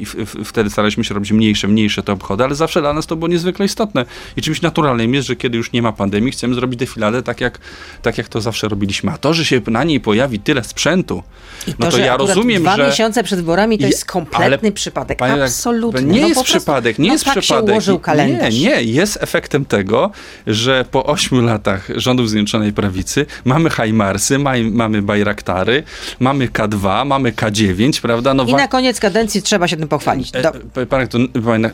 [0.00, 0.06] i
[0.44, 3.66] wtedy staraliśmy się robić mniejsze, mniejsze te obchody, ale zawsze dla nas to było niezwykle
[3.66, 4.04] istotne.
[4.36, 7.58] I czymś naturalnym jest, że kiedy już nie ma pandemii, chcemy zrobić defiladę tak jak,
[8.02, 9.12] tak jak to zawsze robiliśmy.
[9.12, 11.22] A to, że się na niej pojawi tyle sprzętu,
[11.66, 12.82] I no to, to ja rozumiem, dwa że...
[12.82, 15.22] Dwa miesiące przed wyborami to jest kompletny ale, przypadek.
[15.22, 16.02] Absolutnie.
[16.02, 17.68] Nie no jest przypadek, nie no jest tak przypadek.
[17.68, 18.54] Się ułożył kalendarz.
[18.54, 20.10] Nie, nie, jest efektem tego,
[20.46, 24.38] że po ośmiu latach rządów Zjednoczonej Prawicy mamy Hajmarsy,
[24.70, 25.82] mamy Bajraktary,
[26.20, 28.34] mamy K2, mamy K9, prawda?
[28.34, 30.30] No, I na koniec kadencji trzeba się tym pochwalić.
[30.30, 30.52] Do...
[30.82, 31.18] E, panie, to,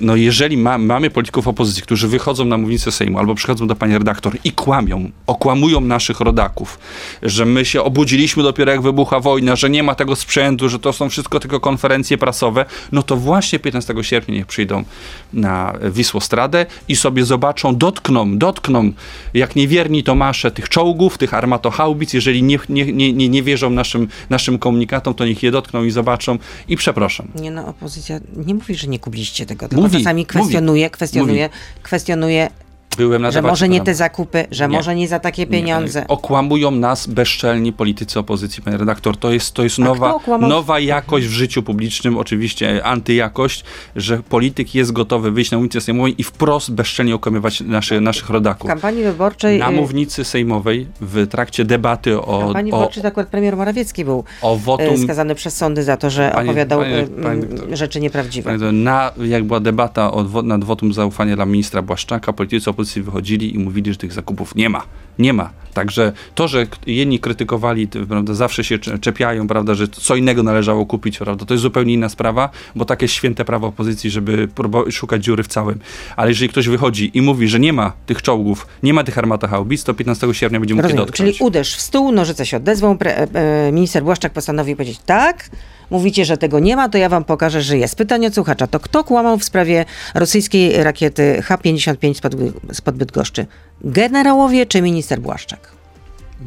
[0.00, 3.98] no jeżeli ma, mamy polityków opozycji, którzy wychodzą na mównicę Sejmu albo przychodzą do pani
[3.98, 6.78] redaktor i kłamią, okłamują naszych rodaków,
[7.22, 10.92] że my się obudziliśmy dopiero jak wybucha wojna, że nie ma tego sprzętu, że to
[10.92, 14.84] są wszystko tylko konferencje prasowe, no to właśnie 15 sierpnia niech przyjdą
[15.32, 18.92] na Wisłostradę i sobie zobaczą, dotkną, dotkną
[19.34, 24.58] jak niewierni Tomasze tych czołgów, tych armatochaubic, jeżeli nie, nie, nie, nie wierzą naszym, naszym
[24.58, 26.38] komunikatom, to niech je dotkną i zobaczą.
[26.68, 26.76] I
[27.24, 27.44] przepraszam.
[27.44, 31.48] Nie no, opozycja nie mówi, że nie kubiliście tego, tylko mówi, czasami kwestionuje, mówi, kwestionuje,
[31.48, 31.82] mówi.
[31.82, 32.50] kwestionuje
[32.96, 34.76] Byłem na że może nie te zakupy, że nie.
[34.76, 36.00] może nie za takie pieniądze.
[36.00, 36.08] Nie.
[36.08, 39.16] Okłamują nas bezczelni politycy opozycji, panie redaktor.
[39.16, 43.64] To jest, to jest nowa, nowa jakość w życiu publicznym, oczywiście antyjakość,
[43.96, 48.64] że polityk jest gotowy wyjść na ulicę sejmową i wprost bezczelnie okłamywać naszy, naszych rodaków.
[48.64, 49.58] W kampanii wyborczej...
[49.58, 52.40] Na y- mównicy sejmowej w trakcie debaty o...
[52.40, 55.96] W kampanii wyborczej to akurat premier Morawiecki był o wotum, y, skazany przez sądy za
[55.96, 58.58] to, że panie, opowiadał panie, panie, rzeczy nieprawdziwe.
[58.72, 63.58] na, jak była debata o, nad wotum zaufania dla ministra Błaszczaka, politycy opozycji wychodzili i
[63.58, 64.86] mówili, że tych zakupów nie ma.
[65.18, 65.50] Nie ma.
[65.74, 71.18] Także to, że jedni krytykowali, prawda, zawsze się czepiają, prawda, że co innego należało kupić,
[71.18, 74.48] prawda, to jest zupełnie inna sprawa, bo takie święte prawo opozycji, żeby
[74.90, 75.78] szukać dziury w całym.
[76.16, 79.84] Ale jeżeli ktoś wychodzi i mówi, że nie ma tych czołgów, nie ma tych armatachaubic,
[79.84, 81.36] to 15 sierpnia będzie mógł je dotknąć.
[81.36, 85.50] Czyli uderz w stół, nożyce się odezwą, pre, e, minister Błaszczak postanowił powiedzieć tak,
[85.90, 87.96] Mówicie, że tego nie ma, to ja wam pokażę, że jest.
[87.96, 88.66] Pytanie od słuchacza.
[88.66, 92.34] To kto kłamał w sprawie rosyjskiej rakiety H-55 spod,
[92.72, 93.46] spod Bydgoszczy?
[93.80, 95.72] Generałowie czy minister Błaszczak?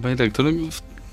[0.02, 0.50] Panie dyrektorze,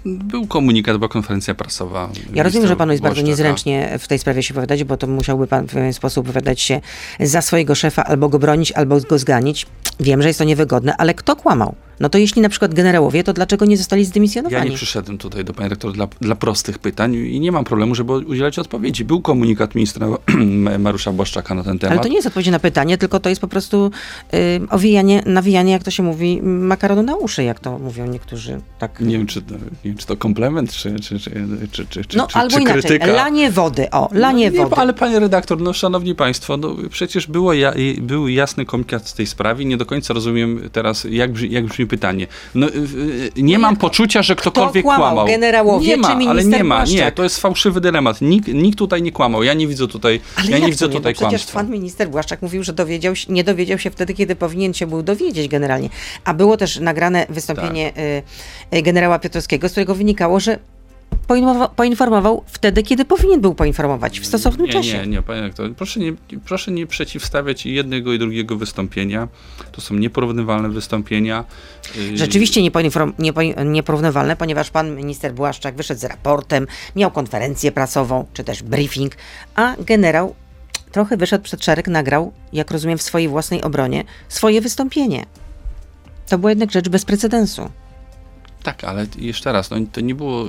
[0.04, 2.08] był komunikat, była konferencja prasowa.
[2.34, 5.46] Ja rozumiem, że panu jest bardzo niezręcznie w tej sprawie się wypowiadać, bo to musiałby
[5.46, 6.80] pan w pewien sposób wypowiadać się
[7.20, 9.66] za swojego szefa, albo go bronić, albo go zganić.
[10.00, 11.74] Wiem, że jest to niewygodne, ale kto kłamał?
[12.00, 14.64] No to jeśli na przykład generałowie, to dlaczego nie zostali zdymisjonowani?
[14.64, 17.94] Ja nie przyszedłem tutaj do pani rektor dla, dla prostych pytań i nie mam problemu,
[17.94, 19.04] żeby udzielać odpowiedzi.
[19.04, 20.06] Był komunikat ministra
[20.78, 21.92] Mariusza Błaszczaka na ten temat.
[21.92, 23.90] Ale to nie jest odpowiedź na pytanie, tylko to jest po prostu
[24.32, 24.38] yy,
[24.70, 28.60] owijanie, nawijanie, jak to się mówi, makaronu na uszy, jak to mówią niektórzy.
[28.78, 29.00] Tak.
[29.00, 32.26] Nie wiem, czy to, nie wiem, czy to komplement, czy, czy, czy, czy, czy, no,
[32.26, 33.06] czy, albo czy inaczej, krytyka.
[33.06, 34.76] lanie wody, o, lanie no, nie, wody.
[34.76, 39.26] Ale panie redaktor, no szanowni państwo, no przecież było ja, był jasny komunikat w tej
[39.26, 42.26] sprawie, nie do końca rozumiem teraz, jak, brzmi, jak brzmi pytanie.
[42.54, 42.70] No, y,
[43.38, 45.26] y, nie mam poczucia, że ktokolwiek Kto kłamał.
[45.26, 46.84] Generałowie nie ma, czy ale nie ma.
[46.84, 48.20] Nie, to jest fałszywy dylemat.
[48.20, 49.42] Nikt, nikt tutaj nie kłamał.
[49.42, 52.62] Ja nie widzę tutaj, ale ja nie widzę tutaj no, Przecież pan minister Błaszczak mówił,
[52.62, 55.88] że dowiedział się, nie dowiedział się wtedy, kiedy powinien się był dowiedzieć generalnie.
[56.24, 58.78] A było też nagrane wystąpienie tak.
[58.78, 60.58] Y, generała Piotrowskiego, z którego wynikało, że
[61.76, 64.98] poinformował wtedy, kiedy powinien był poinformować, w stosownym nie, czasie.
[64.98, 66.12] Nie, nie, panie proszę nie,
[66.44, 69.28] proszę nie przeciwstawiać jednego i drugiego wystąpienia.
[69.72, 71.44] To są nieporównywalne wystąpienia.
[71.96, 72.62] Y, Rzeczywiście
[73.64, 79.12] nieporównywalne, ponieważ pan minister Błaszczak wyszedł z raportem, miał konferencję prasową, czy też briefing,
[79.54, 80.34] a generał
[80.92, 85.26] trochę wyszedł przed szereg, nagrał, jak rozumiem, w swojej własnej obronie, swoje wystąpienie.
[86.28, 87.70] To była jednak rzecz bez precedensu.
[88.64, 90.44] Tak, ale jeszcze raz, no, to, nie było,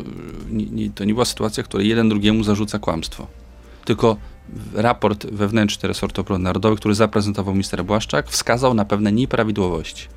[0.49, 3.27] nie, nie, to nie była sytuacja, w której jeden drugiemu zarzuca kłamstwo.
[3.85, 4.17] Tylko
[4.73, 10.07] raport wewnętrzny resortu obrony narodowej, który zaprezentował minister Błaszczak, wskazał na pewne nieprawidłowości.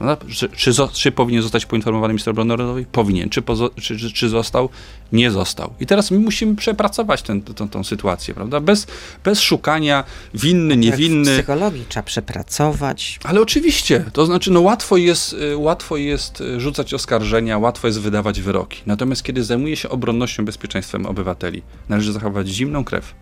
[0.00, 2.86] No, czy, czy, czy, powinien zostać poinformowany minister obrony narodowej?
[2.92, 3.30] Powinien.
[3.30, 4.68] Czy, pozo, czy, czy, został?
[5.12, 5.74] Nie został.
[5.80, 7.40] I teraz my musimy przepracować tę
[7.84, 8.60] sytuację, prawda?
[8.60, 8.86] Bez,
[9.24, 11.32] bez szukania winny, niewinny.
[11.32, 13.18] W psychologii trzeba przepracować.
[13.24, 14.04] Ale oczywiście.
[14.12, 18.82] To znaczy, no łatwo jest, y, łatwo jest y, rzucać oskarżenia, łatwo jest wydawać wyroki.
[18.86, 23.14] Natomiast kiedy zajmuje się obronnością, bezpieczeństwem obywateli, należy zachować zimną krew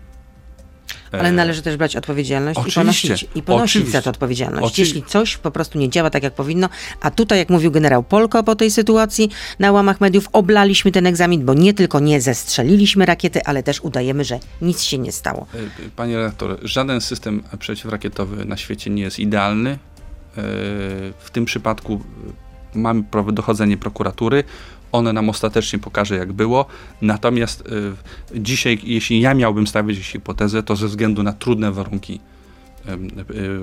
[1.12, 4.78] ale należy też brać odpowiedzialność i ponosić, i ponosić za to odpowiedzialność.
[4.78, 6.68] Jeśli coś po prostu nie działa tak, jak powinno,
[7.00, 11.44] a tutaj, jak mówił generał Polko po tej sytuacji, na łamach mediów oblaliśmy ten egzamin,
[11.44, 15.46] bo nie tylko nie zestrzeliliśmy rakiety, ale też udajemy, że nic się nie stało.
[15.54, 19.70] E, panie redaktor, żaden system przeciwrakietowy na świecie nie jest idealny.
[19.70, 19.76] E,
[21.18, 22.00] w tym przypadku
[22.74, 24.44] mamy dochodzenie prokuratury
[24.92, 26.66] one nam ostatecznie pokaże, jak było.
[27.02, 27.64] Natomiast
[28.34, 32.20] y, dzisiaj, jeśli ja miałbym stawiać hipotezę, to ze względu na trudne warunki
[32.88, 32.92] y,
[33.34, 33.60] y,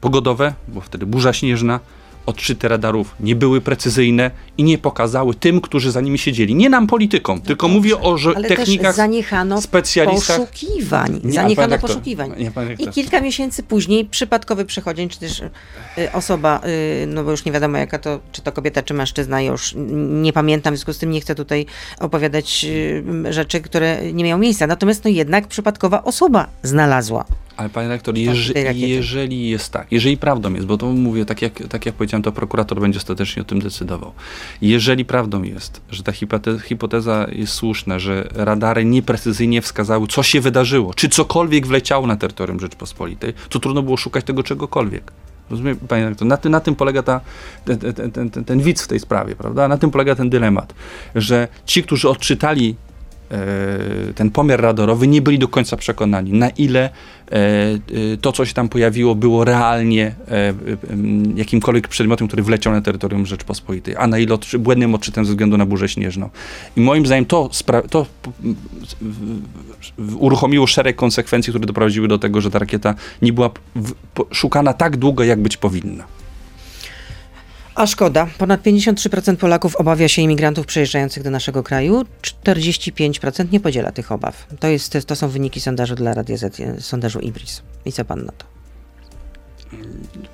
[0.00, 1.80] pogodowe, bo wtedy burza śnieżna,
[2.26, 6.54] odczyty radarów nie były precyzyjne i nie pokazały tym, którzy za nimi siedzieli.
[6.54, 10.40] Nie nam politykom, no tylko dobrze, mówię o że ale technikach, też zaniechano specjalistach.
[10.40, 11.20] poszukiwań.
[11.24, 12.34] Nie, zaniechano poszukiwań.
[12.38, 16.60] Nie, I kilka miesięcy później przypadkowy przechodzień, czy też y, osoba,
[17.02, 19.74] y, no bo już nie wiadomo jaka to, czy to kobieta, czy mężczyzna, już
[20.22, 21.66] nie pamiętam, w związku z tym nie chcę tutaj
[22.00, 24.66] opowiadać y, rzeczy, które nie miały miejsca.
[24.66, 27.24] Natomiast no jednak przypadkowa osoba znalazła
[27.56, 31.52] ale panie rektor, jeży, jeżeli jest tak, jeżeli prawdą jest, bo to mówię, tak jak,
[31.68, 34.12] tak jak powiedziałem, to prokurator będzie ostatecznie o tym decydował.
[34.62, 36.12] Jeżeli prawdą jest, że ta
[36.62, 42.60] hipoteza, jest słuszna, że radary nieprecyzyjnie wskazały, co się wydarzyło, czy cokolwiek wleciało na terytorium
[42.60, 45.12] Rzeczpospolitej, to trudno było szukać tego czegokolwiek.
[45.50, 47.20] Rozumiem, panie rektor, na, ty, na tym polega ta,
[47.64, 49.68] ten, ten, ten, ten, widz w tej sprawie, prawda?
[49.68, 50.74] Na tym polega ten dylemat,
[51.14, 52.76] że ci, którzy odczytali
[54.14, 58.54] ten pomiar radarowy, nie byli do końca przekonani, na ile e, e, to, co się
[58.54, 60.14] tam pojawiło, było realnie
[61.36, 65.66] jakimkolwiek przedmiotem, który wleciał na terytorium Rzeczpospolitej, a na ile błędnym odczytem ze względu na
[65.66, 66.30] burzę śnieżną.
[66.76, 67.50] I moim zdaniem to,
[67.90, 68.06] to
[70.18, 73.50] uruchomiło szereg konsekwencji, które doprowadziły do tego, że ta rakieta nie była
[74.30, 76.04] szukana tak długo, jak być powinna.
[77.74, 78.26] A szkoda.
[78.38, 82.02] Ponad 53% Polaków obawia się imigrantów przyjeżdżających do naszego kraju.
[82.22, 84.46] 45% nie podziela tych obaw.
[84.60, 87.62] To, jest, to są wyniki sondażu dla Radia Z, sondażu IBRIS.
[87.84, 88.46] I co pan na to?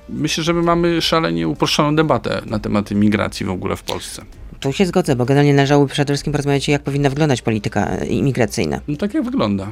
[0.09, 4.21] Myślę, że my mamy szalenie uproszczoną debatę na temat imigracji w ogóle w Polsce.
[4.59, 8.81] Tu się zgodzę, bo generalnie należałoby przede wszystkim porozmawiać, jak powinna wyglądać polityka imigracyjna.
[8.87, 9.67] No tak jak wygląda.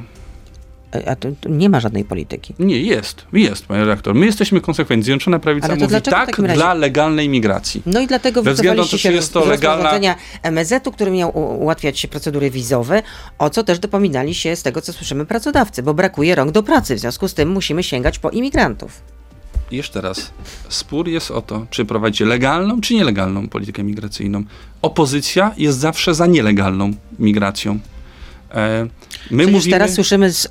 [1.06, 2.54] A to, nie ma żadnej polityki.
[2.58, 3.26] Nie, jest.
[3.32, 4.14] Jest, panie redaktor.
[4.14, 5.04] My jesteśmy konsekwentni.
[5.04, 7.82] Zjednoczona Prawica mówi tak dla legalnej imigracji.
[7.86, 10.16] No i dlatego wycofaliście się jest to legalna...
[10.42, 13.02] MSZ-u, który miał ułatwiać się procedury wizowe,
[13.38, 16.94] o co też dopominali się z tego, co słyszymy pracodawcy, bo brakuje rąk do pracy.
[16.94, 19.00] W związku z tym musimy sięgać po imigrantów.
[19.70, 20.30] Jeszcze raz,
[20.68, 24.44] spór jest o to, czy prowadzicie legalną, czy nielegalną politykę migracyjną.
[24.82, 27.78] Opozycja jest zawsze za nielegalną migracją.
[28.54, 28.86] E,
[29.30, 29.72] my mówimy...
[29.72, 30.48] teraz słyszymy z,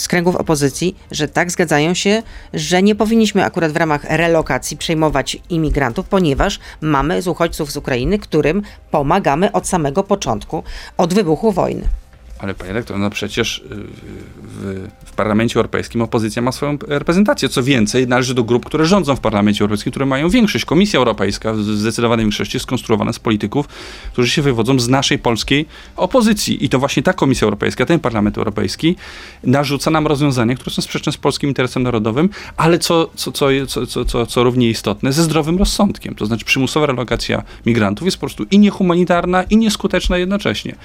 [0.00, 2.22] z, kręgów opozycji, że tak zgadzają się,
[2.54, 8.18] że nie powinniśmy akurat w ramach relokacji przejmować imigrantów, ponieważ mamy z uchodźców z Ukrainy,
[8.18, 10.62] którym pomagamy od samego początku,
[10.96, 12.01] od wybuchu wojny.
[12.42, 13.62] Ale panie rektor, no przecież y,
[14.42, 17.48] w, w, Parlamencie Europejskim opozycja ma swoją reprezentację.
[17.48, 20.64] Co więcej, należy do grup, które rządzą w Parlamencie Europejskim, które mają większość.
[20.64, 23.68] Komisja Europejska w zdecydowanej większości jest skonstruowana z polityków,
[24.12, 25.66] którzy się wywodzą z naszej polskiej
[25.96, 26.64] opozycji.
[26.64, 28.96] I to właśnie ta Komisja Europejska, ten Parlament Europejski
[29.44, 33.46] narzuca nam rozwiązania, które są sprzeczne z polskim interesem narodowym, ale co, co, co,
[33.86, 36.14] co, co, co równie istotne, ze zdrowym rozsądkiem.
[36.14, 40.76] To znaczy przymusowa relokacja migrantów jest po prostu i niehumanitarna, i nieskuteczna jednocześnie.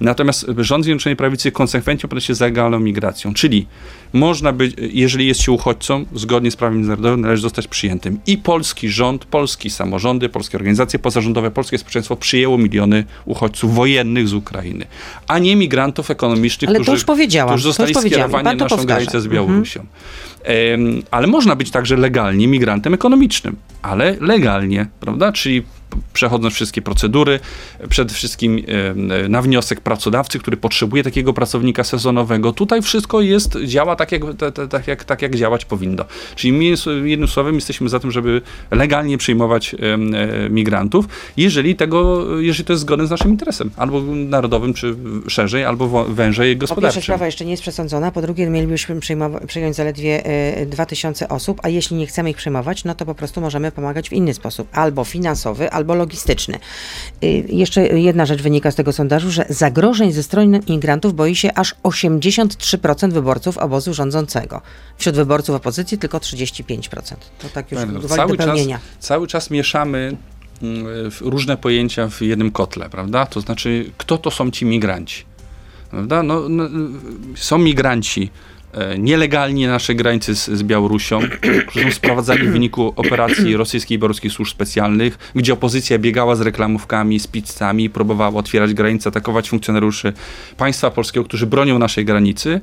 [0.00, 3.66] Natomiast rząd Zjednoczonej Prawicy konsekwentnie opowiada się za legalną migracją, czyli
[4.14, 8.18] można być, jeżeli jest się uchodźcą, zgodnie z prawem międzynarodowym należy zostać przyjętym.
[8.26, 14.34] I polski rząd, polskie samorządy, polskie organizacje pozarządowe, polskie społeczeństwo przyjęło miliony uchodźców wojennych z
[14.34, 14.86] Ukrainy,
[15.28, 17.04] a nie migrantów ekonomicznych, Ale którzy,
[17.46, 19.80] którzy zostali skierowani na naszą granicę z Białorusią.
[19.80, 21.02] Mhm.
[21.10, 25.32] ale można być także legalnie migrantem ekonomicznym, ale legalnie, prawda?
[25.32, 25.62] Czyli
[26.12, 27.40] przechodząc wszystkie procedury,
[27.88, 28.62] przede wszystkim
[29.28, 32.52] na wniosek pracodawcy, który potrzebuje takiego pracownika sezonowego.
[32.52, 34.22] Tutaj wszystko jest, działa tak jak,
[34.70, 36.04] tak jak, tak jak działać powinno.
[36.36, 36.64] Czyli my,
[37.08, 39.98] jednym słowem, jesteśmy za tym, żeby legalnie przyjmować e,
[40.50, 44.96] migrantów, jeżeli tego, jeżeli to jest zgodne z naszym interesem, albo narodowym, czy
[45.28, 46.88] szerzej, albo wężej gospodarczym.
[46.90, 49.00] Po pierwsze, sprawa jeszcze nie jest przesądzona, po drugie, mielibyśmy
[49.46, 50.22] przyjąć zaledwie
[50.66, 54.08] 2000 e, osób, a jeśli nie chcemy ich przyjmować, no to po prostu możemy pomagać
[54.08, 56.58] w inny sposób, albo finansowy, albo logistyczny.
[57.24, 61.54] Y, jeszcze jedna rzecz wynika z tego sondażu, że zagrożeń ze strony imigrantów boi się
[61.54, 64.60] aż 83% wyborców obozu rządzącego.
[64.96, 67.14] Wśród wyborców opozycji tylko 35%.
[67.38, 68.60] To tak już no, cały czas,
[68.98, 70.16] cały czas mieszamy
[70.62, 70.86] mm,
[71.20, 73.26] różne pojęcia w jednym kotle, prawda?
[73.26, 75.24] To znaczy, kto to są ci migranci?
[75.90, 76.22] Prawda?
[76.22, 76.64] No, no,
[77.34, 78.30] są migranci
[78.74, 81.20] E, nielegalnie nasze granice z, z Białorusią,
[81.68, 86.40] którzy są sprowadzani w wyniku operacji rosyjskiej i białoruskich służb specjalnych, gdzie opozycja biegała z
[86.40, 90.12] reklamówkami, z pizzami, próbowała otwierać granice, atakować funkcjonariuszy
[90.56, 92.60] państwa polskiego, którzy bronią naszej granicy.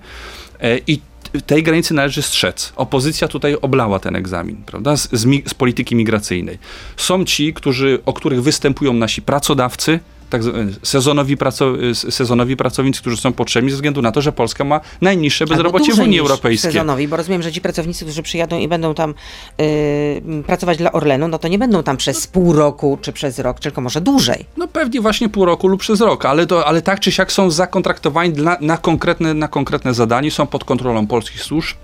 [0.59, 0.99] E, I
[1.45, 2.73] tej granicy należy strzec.
[2.75, 6.59] Opozycja tutaj oblała ten egzamin, prawda, z, z, z polityki migracyjnej.
[6.97, 9.99] Są ci, którzy, o których występują nasi pracodawcy,
[10.31, 10.41] tak
[10.83, 15.45] sezonowi, praco, sezonowi pracownicy, którzy są potrzebni ze względu na to, że Polska ma najniższe
[15.45, 16.71] bezrobocie w Unii Europejskiej.
[16.71, 19.13] Sezonowi, bo rozumiem, że ci pracownicy, którzy przyjadą i będą tam
[19.57, 23.59] yy, pracować dla Orlenu, no to nie będą tam przez pół roku czy przez rok,
[23.59, 24.45] tylko może dłużej.
[24.57, 27.51] No pewnie właśnie pół roku lub przez rok, ale, to, ale tak czy siak są
[27.51, 31.77] zakontraktowani dla, na, konkretne, na konkretne zadanie, są pod kontrolą polskich służb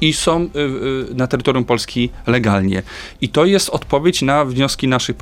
[0.00, 0.48] i są
[1.14, 2.82] na terytorium Polski legalnie.
[3.20, 5.16] I to jest odpowiedź na wnioski naszych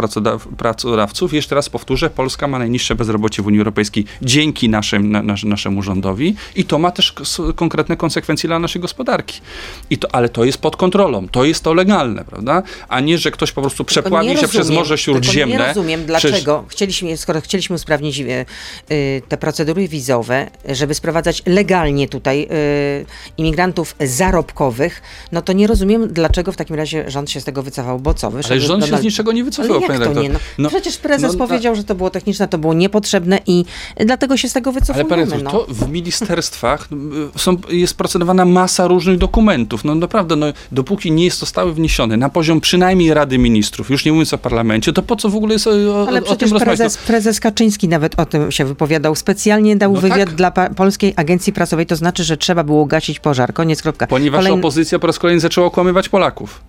[0.57, 1.33] pracodawców.
[1.33, 6.35] Jeszcze raz powtórzę, Polska ma najniższe bezrobocie w Unii Europejskiej dzięki naszym, na, naszemu rządowi
[6.57, 7.15] i to ma też
[7.57, 9.41] konkretne konsekwencje dla naszej gospodarki.
[9.91, 12.63] I to, ale to jest pod kontrolą, to jest to legalne, prawda?
[12.89, 15.57] A nie, że ktoś po prostu przepławi się rozumiem, przez Morze Śródziemne.
[15.57, 16.73] Nie rozumiem, dlaczego, Przecież...
[16.73, 23.07] chcieliśmy, skoro chcieliśmy usprawnić y, te procedury wizowe, żeby sprowadzać legalnie tutaj y,
[23.37, 24.68] imigrantów zarobkowych,
[25.33, 28.29] no to nie rozumiem, dlaczego w takim razie rząd się z tego wycofał, bo co?
[28.29, 28.91] Ale rząd Donald...
[28.91, 30.29] się z niczego nie wycofał, Ale jak to nie?
[30.29, 33.65] No, no, przecież prezes no, powiedział, że to było techniczne, to było niepotrzebne i
[33.97, 35.15] dlatego się z tego wycofujemy.
[35.15, 35.51] Ale panie, no.
[35.51, 36.89] to w ministerstwach
[37.37, 39.85] są, jest procedowana masa różnych dokumentów.
[39.85, 44.13] No naprawdę, no, dopóki nie jest zostały wniesione na poziom przynajmniej Rady Ministrów, już nie
[44.13, 45.71] mówiąc o parlamencie, to po co w ogóle jest o,
[46.09, 49.15] Ale o przecież tym prezes, prezes Kaczyński nawet o tym się wypowiadał.
[49.15, 50.35] Specjalnie dał no wywiad tak.
[50.35, 53.55] dla Polskiej Agencji Prasowej, to znaczy, że trzeba było gasić pożar.
[53.55, 54.07] Koniec, kropka.
[54.07, 54.58] Ponieważ Kolejn...
[54.59, 56.61] opozycja po raz kolejny zaczęła okłamywać Polaków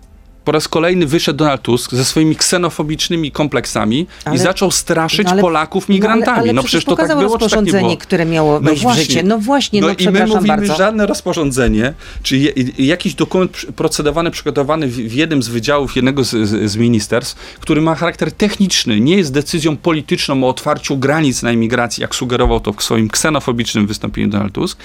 [0.50, 5.32] po raz kolejny wyszedł Donald Tusk ze swoimi ksenofobicznymi kompleksami ale, i zaczął straszyć no
[5.32, 6.26] ale, Polaków migrantami.
[6.26, 8.96] No, ale, ale no przecież to tak było, rozporządzenie, tak które miało wejść no w
[8.96, 9.24] życie.
[9.24, 10.76] No właśnie, no, no i my mówimy, bardzo.
[10.76, 11.94] żadne rozporządzenie,
[12.24, 16.76] czy je, jakiś dokument procedowany, przygotowany w, w jednym z wydziałów jednego z, z, z,
[16.76, 22.16] ministerstw, który ma charakter techniczny, nie jest decyzją polityczną o otwarciu granic na imigracji, jak
[22.16, 24.78] sugerował to w swoim ksenofobicznym wystąpieniu Donald Tusk,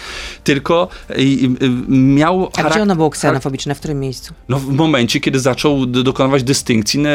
[0.45, 2.51] tylko i, i, miał...
[2.57, 3.75] A gdzie ono było ksenofobiczne?
[3.75, 4.35] W którym miejscu?
[4.49, 7.11] No w momencie, kiedy zaczął dokonywać dystynkcji na,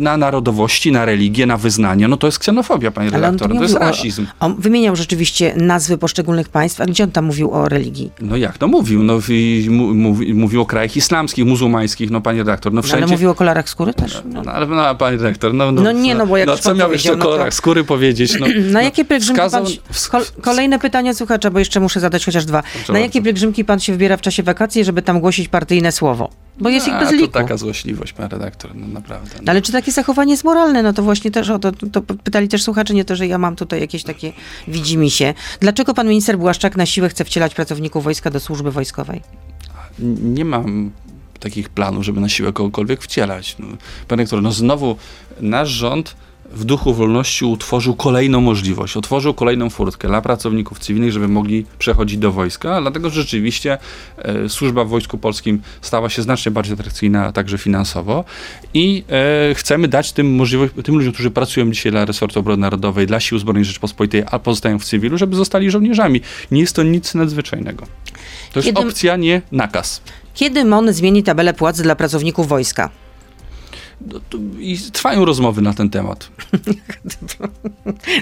[0.00, 3.74] na, narodowości, na religię, na wyznanie, no to jest ksenofobia, panie redaktor, to, to jest
[3.74, 4.26] rasizm.
[4.40, 8.10] O, on wymieniał rzeczywiście nazwy poszczególnych państw, a gdzie on tam mówił o religii?
[8.20, 9.02] No jak to mówił?
[9.02, 9.14] No,
[9.70, 13.04] mówi, mówił o krajach islamskich, muzułmańskich, no panie redaktor, no wszędzie...
[13.04, 14.22] Ale mówił o kolorach skóry też?
[14.24, 16.74] No, no ale no, panie redaktor, no, no, no nie, no bo jak no, co
[16.74, 17.56] miał jeszcze o no kolorach to...
[17.56, 18.40] skóry powiedzieć?
[18.40, 19.40] No, na jakie pielgrzymki
[19.90, 20.22] wskazał...
[20.34, 20.42] pan...
[20.42, 22.62] Kolejne pytania słuchacza, bo jeszcze muszę zadać chociaż dwa.
[22.62, 26.30] Proszę na jakie pielgrzymki pan się wybiera w czasie wakacji, żeby tam głosić partyjne słowo?
[26.58, 27.26] Bo jest ich bez liku.
[27.26, 29.30] to taka złośliwość, pan redaktor, no naprawdę.
[29.42, 29.50] No.
[29.50, 30.82] Ale czy takie zachowanie jest moralne?
[30.82, 33.56] No to właśnie też o to, to pytali też słuchacze, nie to, że ja mam
[33.56, 34.32] tutaj jakieś takie
[34.68, 35.34] widzimy się.
[35.60, 39.22] Dlaczego pan minister Błaszczak na siłę chce wcielać pracowników wojska do służby wojskowej?
[40.22, 40.90] Nie mam
[41.40, 43.56] takich planów, żeby na siłę kogokolwiek wcielać.
[43.58, 43.66] No,
[44.08, 44.96] pan redaktor, no znowu
[45.40, 46.16] nasz rząd
[46.52, 52.18] w duchu wolności utworzył kolejną możliwość, otworzył kolejną furtkę dla pracowników cywilnych, żeby mogli przechodzić
[52.18, 53.78] do wojska, dlatego że rzeczywiście
[54.18, 58.24] e, służba w Wojsku Polskim stała się znacznie bardziej atrakcyjna także finansowo
[58.74, 59.04] i
[59.50, 63.20] e, chcemy dać tym możliwość, tym ludziom, którzy pracują dzisiaj dla resortu obrony narodowej, dla
[63.20, 66.20] Sił Zbrojnych Rzeczpospolitej, a pozostają w cywilu, żeby zostali żołnierzami.
[66.50, 67.86] Nie jest to nic nadzwyczajnego.
[68.52, 68.80] To jest Kiedy...
[68.80, 70.02] opcja, nie nakaz.
[70.34, 72.90] Kiedy MON zmieni tabelę płac dla pracowników wojska?
[74.06, 74.20] No,
[74.58, 76.30] I trwają rozmowy na ten temat.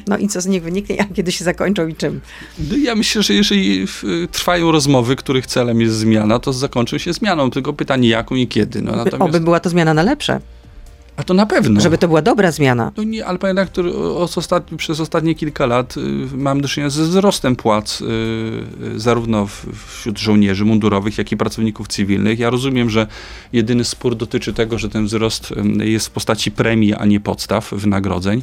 [0.06, 2.20] No i co z nich wyniknie, a kiedy się zakończą i czym?
[2.70, 3.86] No ja myślę, że jeżeli
[4.32, 7.50] trwają rozmowy, których celem jest zmiana, to zakończą się zmianą.
[7.50, 8.82] Tylko pytanie jaką i kiedy.
[8.82, 9.22] No, natomiast...
[9.22, 10.40] Oby była to zmiana na lepsze.
[11.18, 11.80] A to na pewno.
[11.80, 12.92] Żeby to była dobra zmiana.
[12.96, 16.00] No nie, ale panie redaktor, ostatni, przez ostatnie kilka lat y,
[16.36, 18.04] mam do czynienia ze wzrostem płac y,
[18.94, 22.38] y, zarówno w, wśród żołnierzy mundurowych, jak i pracowników cywilnych.
[22.38, 23.06] Ja rozumiem, że
[23.52, 27.70] jedyny spór dotyczy tego, że ten wzrost y, jest w postaci premii, a nie podstaw,
[27.72, 28.42] wynagrodzeń.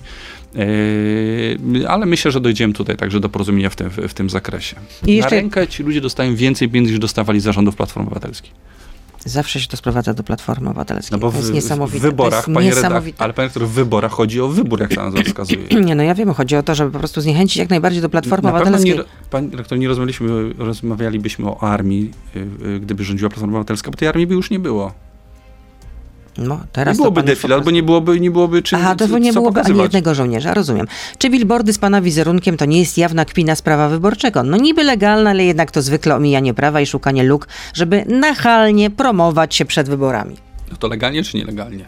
[0.56, 4.76] Y, ale myślę, że dojdziemy tutaj także do porozumienia w tym, w tym zakresie.
[5.08, 5.36] I jeszcze...
[5.36, 8.52] Na rękę ci ludzie dostają więcej pieniędzy niż dostawali zarządów Platformy Obywatelskiej.
[9.26, 11.12] Zawsze się to sprowadza do Platformy Obywatelskiej.
[11.12, 12.00] No bo w, to jest niesamowite.
[12.00, 13.24] W wyborach, panie niesamowite.
[13.24, 15.68] ale panie w wyborach chodzi o wybór, jak ta nazwa wskazuje.
[15.86, 18.52] nie, no ja wiem, chodzi o to, żeby po prostu zniechęcić jak najbardziej do Platformy
[18.52, 18.98] Na Obywatelskiej.
[18.98, 23.98] Nie, panie rektor, nie rozmawialiśmy, rozmawialibyśmy o armii, y, y, gdyby rządziła Platforma Obywatelska, bo
[23.98, 25.05] tej armii by już nie było.
[26.38, 29.54] No, teraz nie byłoby defilat, albo nie byłoby, nie byłoby czym Aha, to nie byłoby
[29.54, 29.80] pokazywać.
[29.80, 30.88] ani jednego żołnierza, rozumiem.
[31.18, 34.44] Czy billboardy z pana wizerunkiem to nie jest jawna kpina z prawa wyborczego?
[34.44, 39.56] No niby legalne, ale jednak to zwykle omijanie prawa i szukanie luk, żeby nachalnie promować
[39.56, 40.36] się przed wyborami.
[40.72, 41.86] No to legalnie czy nielegalnie?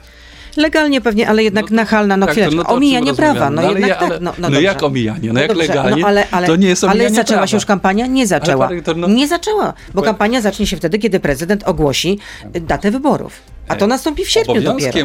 [0.58, 2.56] Legalnie pewnie, ale jednak no to, nachalna, no tak, chwileczkę.
[2.56, 4.22] No omijanie prawa, no, no jednak ja, ale, tak.
[4.22, 5.28] No, no, no jak omijanie?
[5.28, 6.02] No, no jak dobrze, legalnie?
[6.02, 7.48] No, ale, ale, to nie jest omijanie Ale zaczęła prawa.
[7.48, 8.08] się już kampania?
[8.08, 8.70] Nie zaczęła.
[8.96, 12.20] No- nie zaczęła, bo kampania zacznie się wtedy, kiedy prezydent ogłosi
[12.54, 13.34] datę wyborów.
[13.68, 15.00] A to nastąpi w sierpniu dopiero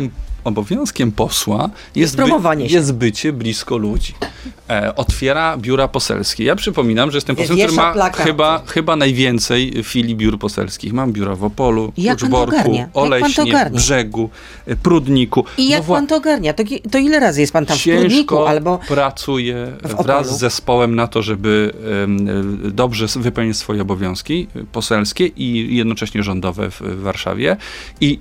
[0.44, 2.24] obowiązkiem posła jest, by,
[2.58, 4.14] jest bycie blisko ludzi.
[4.70, 6.44] E, otwiera biura poselskie.
[6.44, 10.92] Ja przypominam, że jestem posłem, który ma chyba, chyba najwięcej filii biur poselskich.
[10.92, 14.30] Mam biura w Opolu, Uczborku, Oleśnie, Brzegu,
[14.66, 15.44] e, Prudniku.
[15.58, 16.52] I jak no, pan to ogarnia?
[16.52, 21.06] To, to, ile razy jest pan tam w Prudniku albo pracuję wraz z zespołem na
[21.06, 27.56] to, żeby um, dobrze wypełnić swoje obowiązki poselskie i jednocześnie rządowe w, w Warszawie.
[28.00, 28.18] I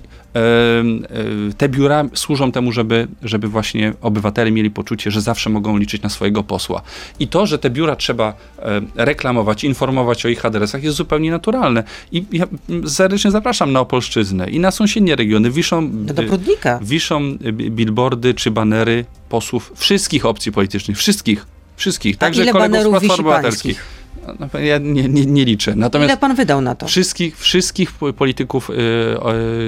[1.58, 6.08] te biura służą temu, żeby, żeby właśnie obywatele mieli poczucie, że zawsze mogą liczyć na
[6.08, 6.82] swojego posła.
[7.20, 8.34] I to, że te biura trzeba
[8.94, 11.84] reklamować, informować o ich adresach jest zupełnie naturalne.
[12.12, 12.46] I ja
[12.86, 15.50] serdecznie zapraszam na Opolszczyznę i na sąsiednie regiony.
[15.50, 16.78] Wiszą, do Prudnika.
[16.82, 23.74] wiszą billboardy czy banery posłów wszystkich opcji politycznych, wszystkich, wszystkich, także kolegów z Platformy Obywatelskiej.
[23.74, 24.01] No,
[24.62, 25.74] ja nie, nie, nie, liczę.
[25.76, 26.86] Natomiast Ile pan wydał na to?
[26.86, 28.70] Wszystkich, wszystkich polityków,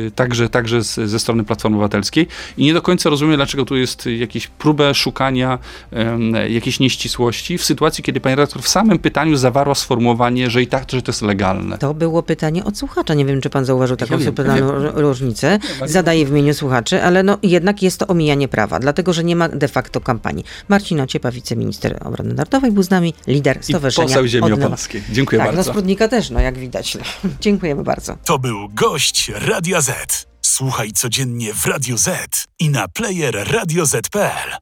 [0.05, 2.27] yy, także, także z, ze strony Platformy Obywatelskiej.
[2.57, 5.59] I nie do końca rozumiem, dlaczego tu jest jakieś próbę szukania
[5.93, 10.67] yy, jakiejś nieścisłości w sytuacji, kiedy pani redaktor w samym pytaniu zawarła sformułowanie, że i
[10.67, 11.79] tak, że to jest legalne.
[11.79, 13.15] To było pytanie od słuchacza.
[13.15, 15.59] Nie wiem, czy pan zauważył taką ja subtelną różnicę.
[15.87, 19.49] Zadaję w imieniu słuchaczy, ale no, jednak jest to omijanie prawa, dlatego, że nie ma
[19.49, 20.45] de facto kampanii.
[20.69, 25.03] Marcin Ociepa, wiceminister obrony narodowej, był z nami, lider stowarzyszenia ziemi opolskiej.
[25.11, 25.63] Dziękuję tak, bardzo.
[25.63, 26.99] Tak, no Sprudnika też, no jak widać.
[27.41, 28.17] Dziękujemy bardzo.
[28.25, 30.27] To był gość Radia Z.
[30.43, 34.57] Słuchaj codziennie w Radio Z i na player radioz.pl.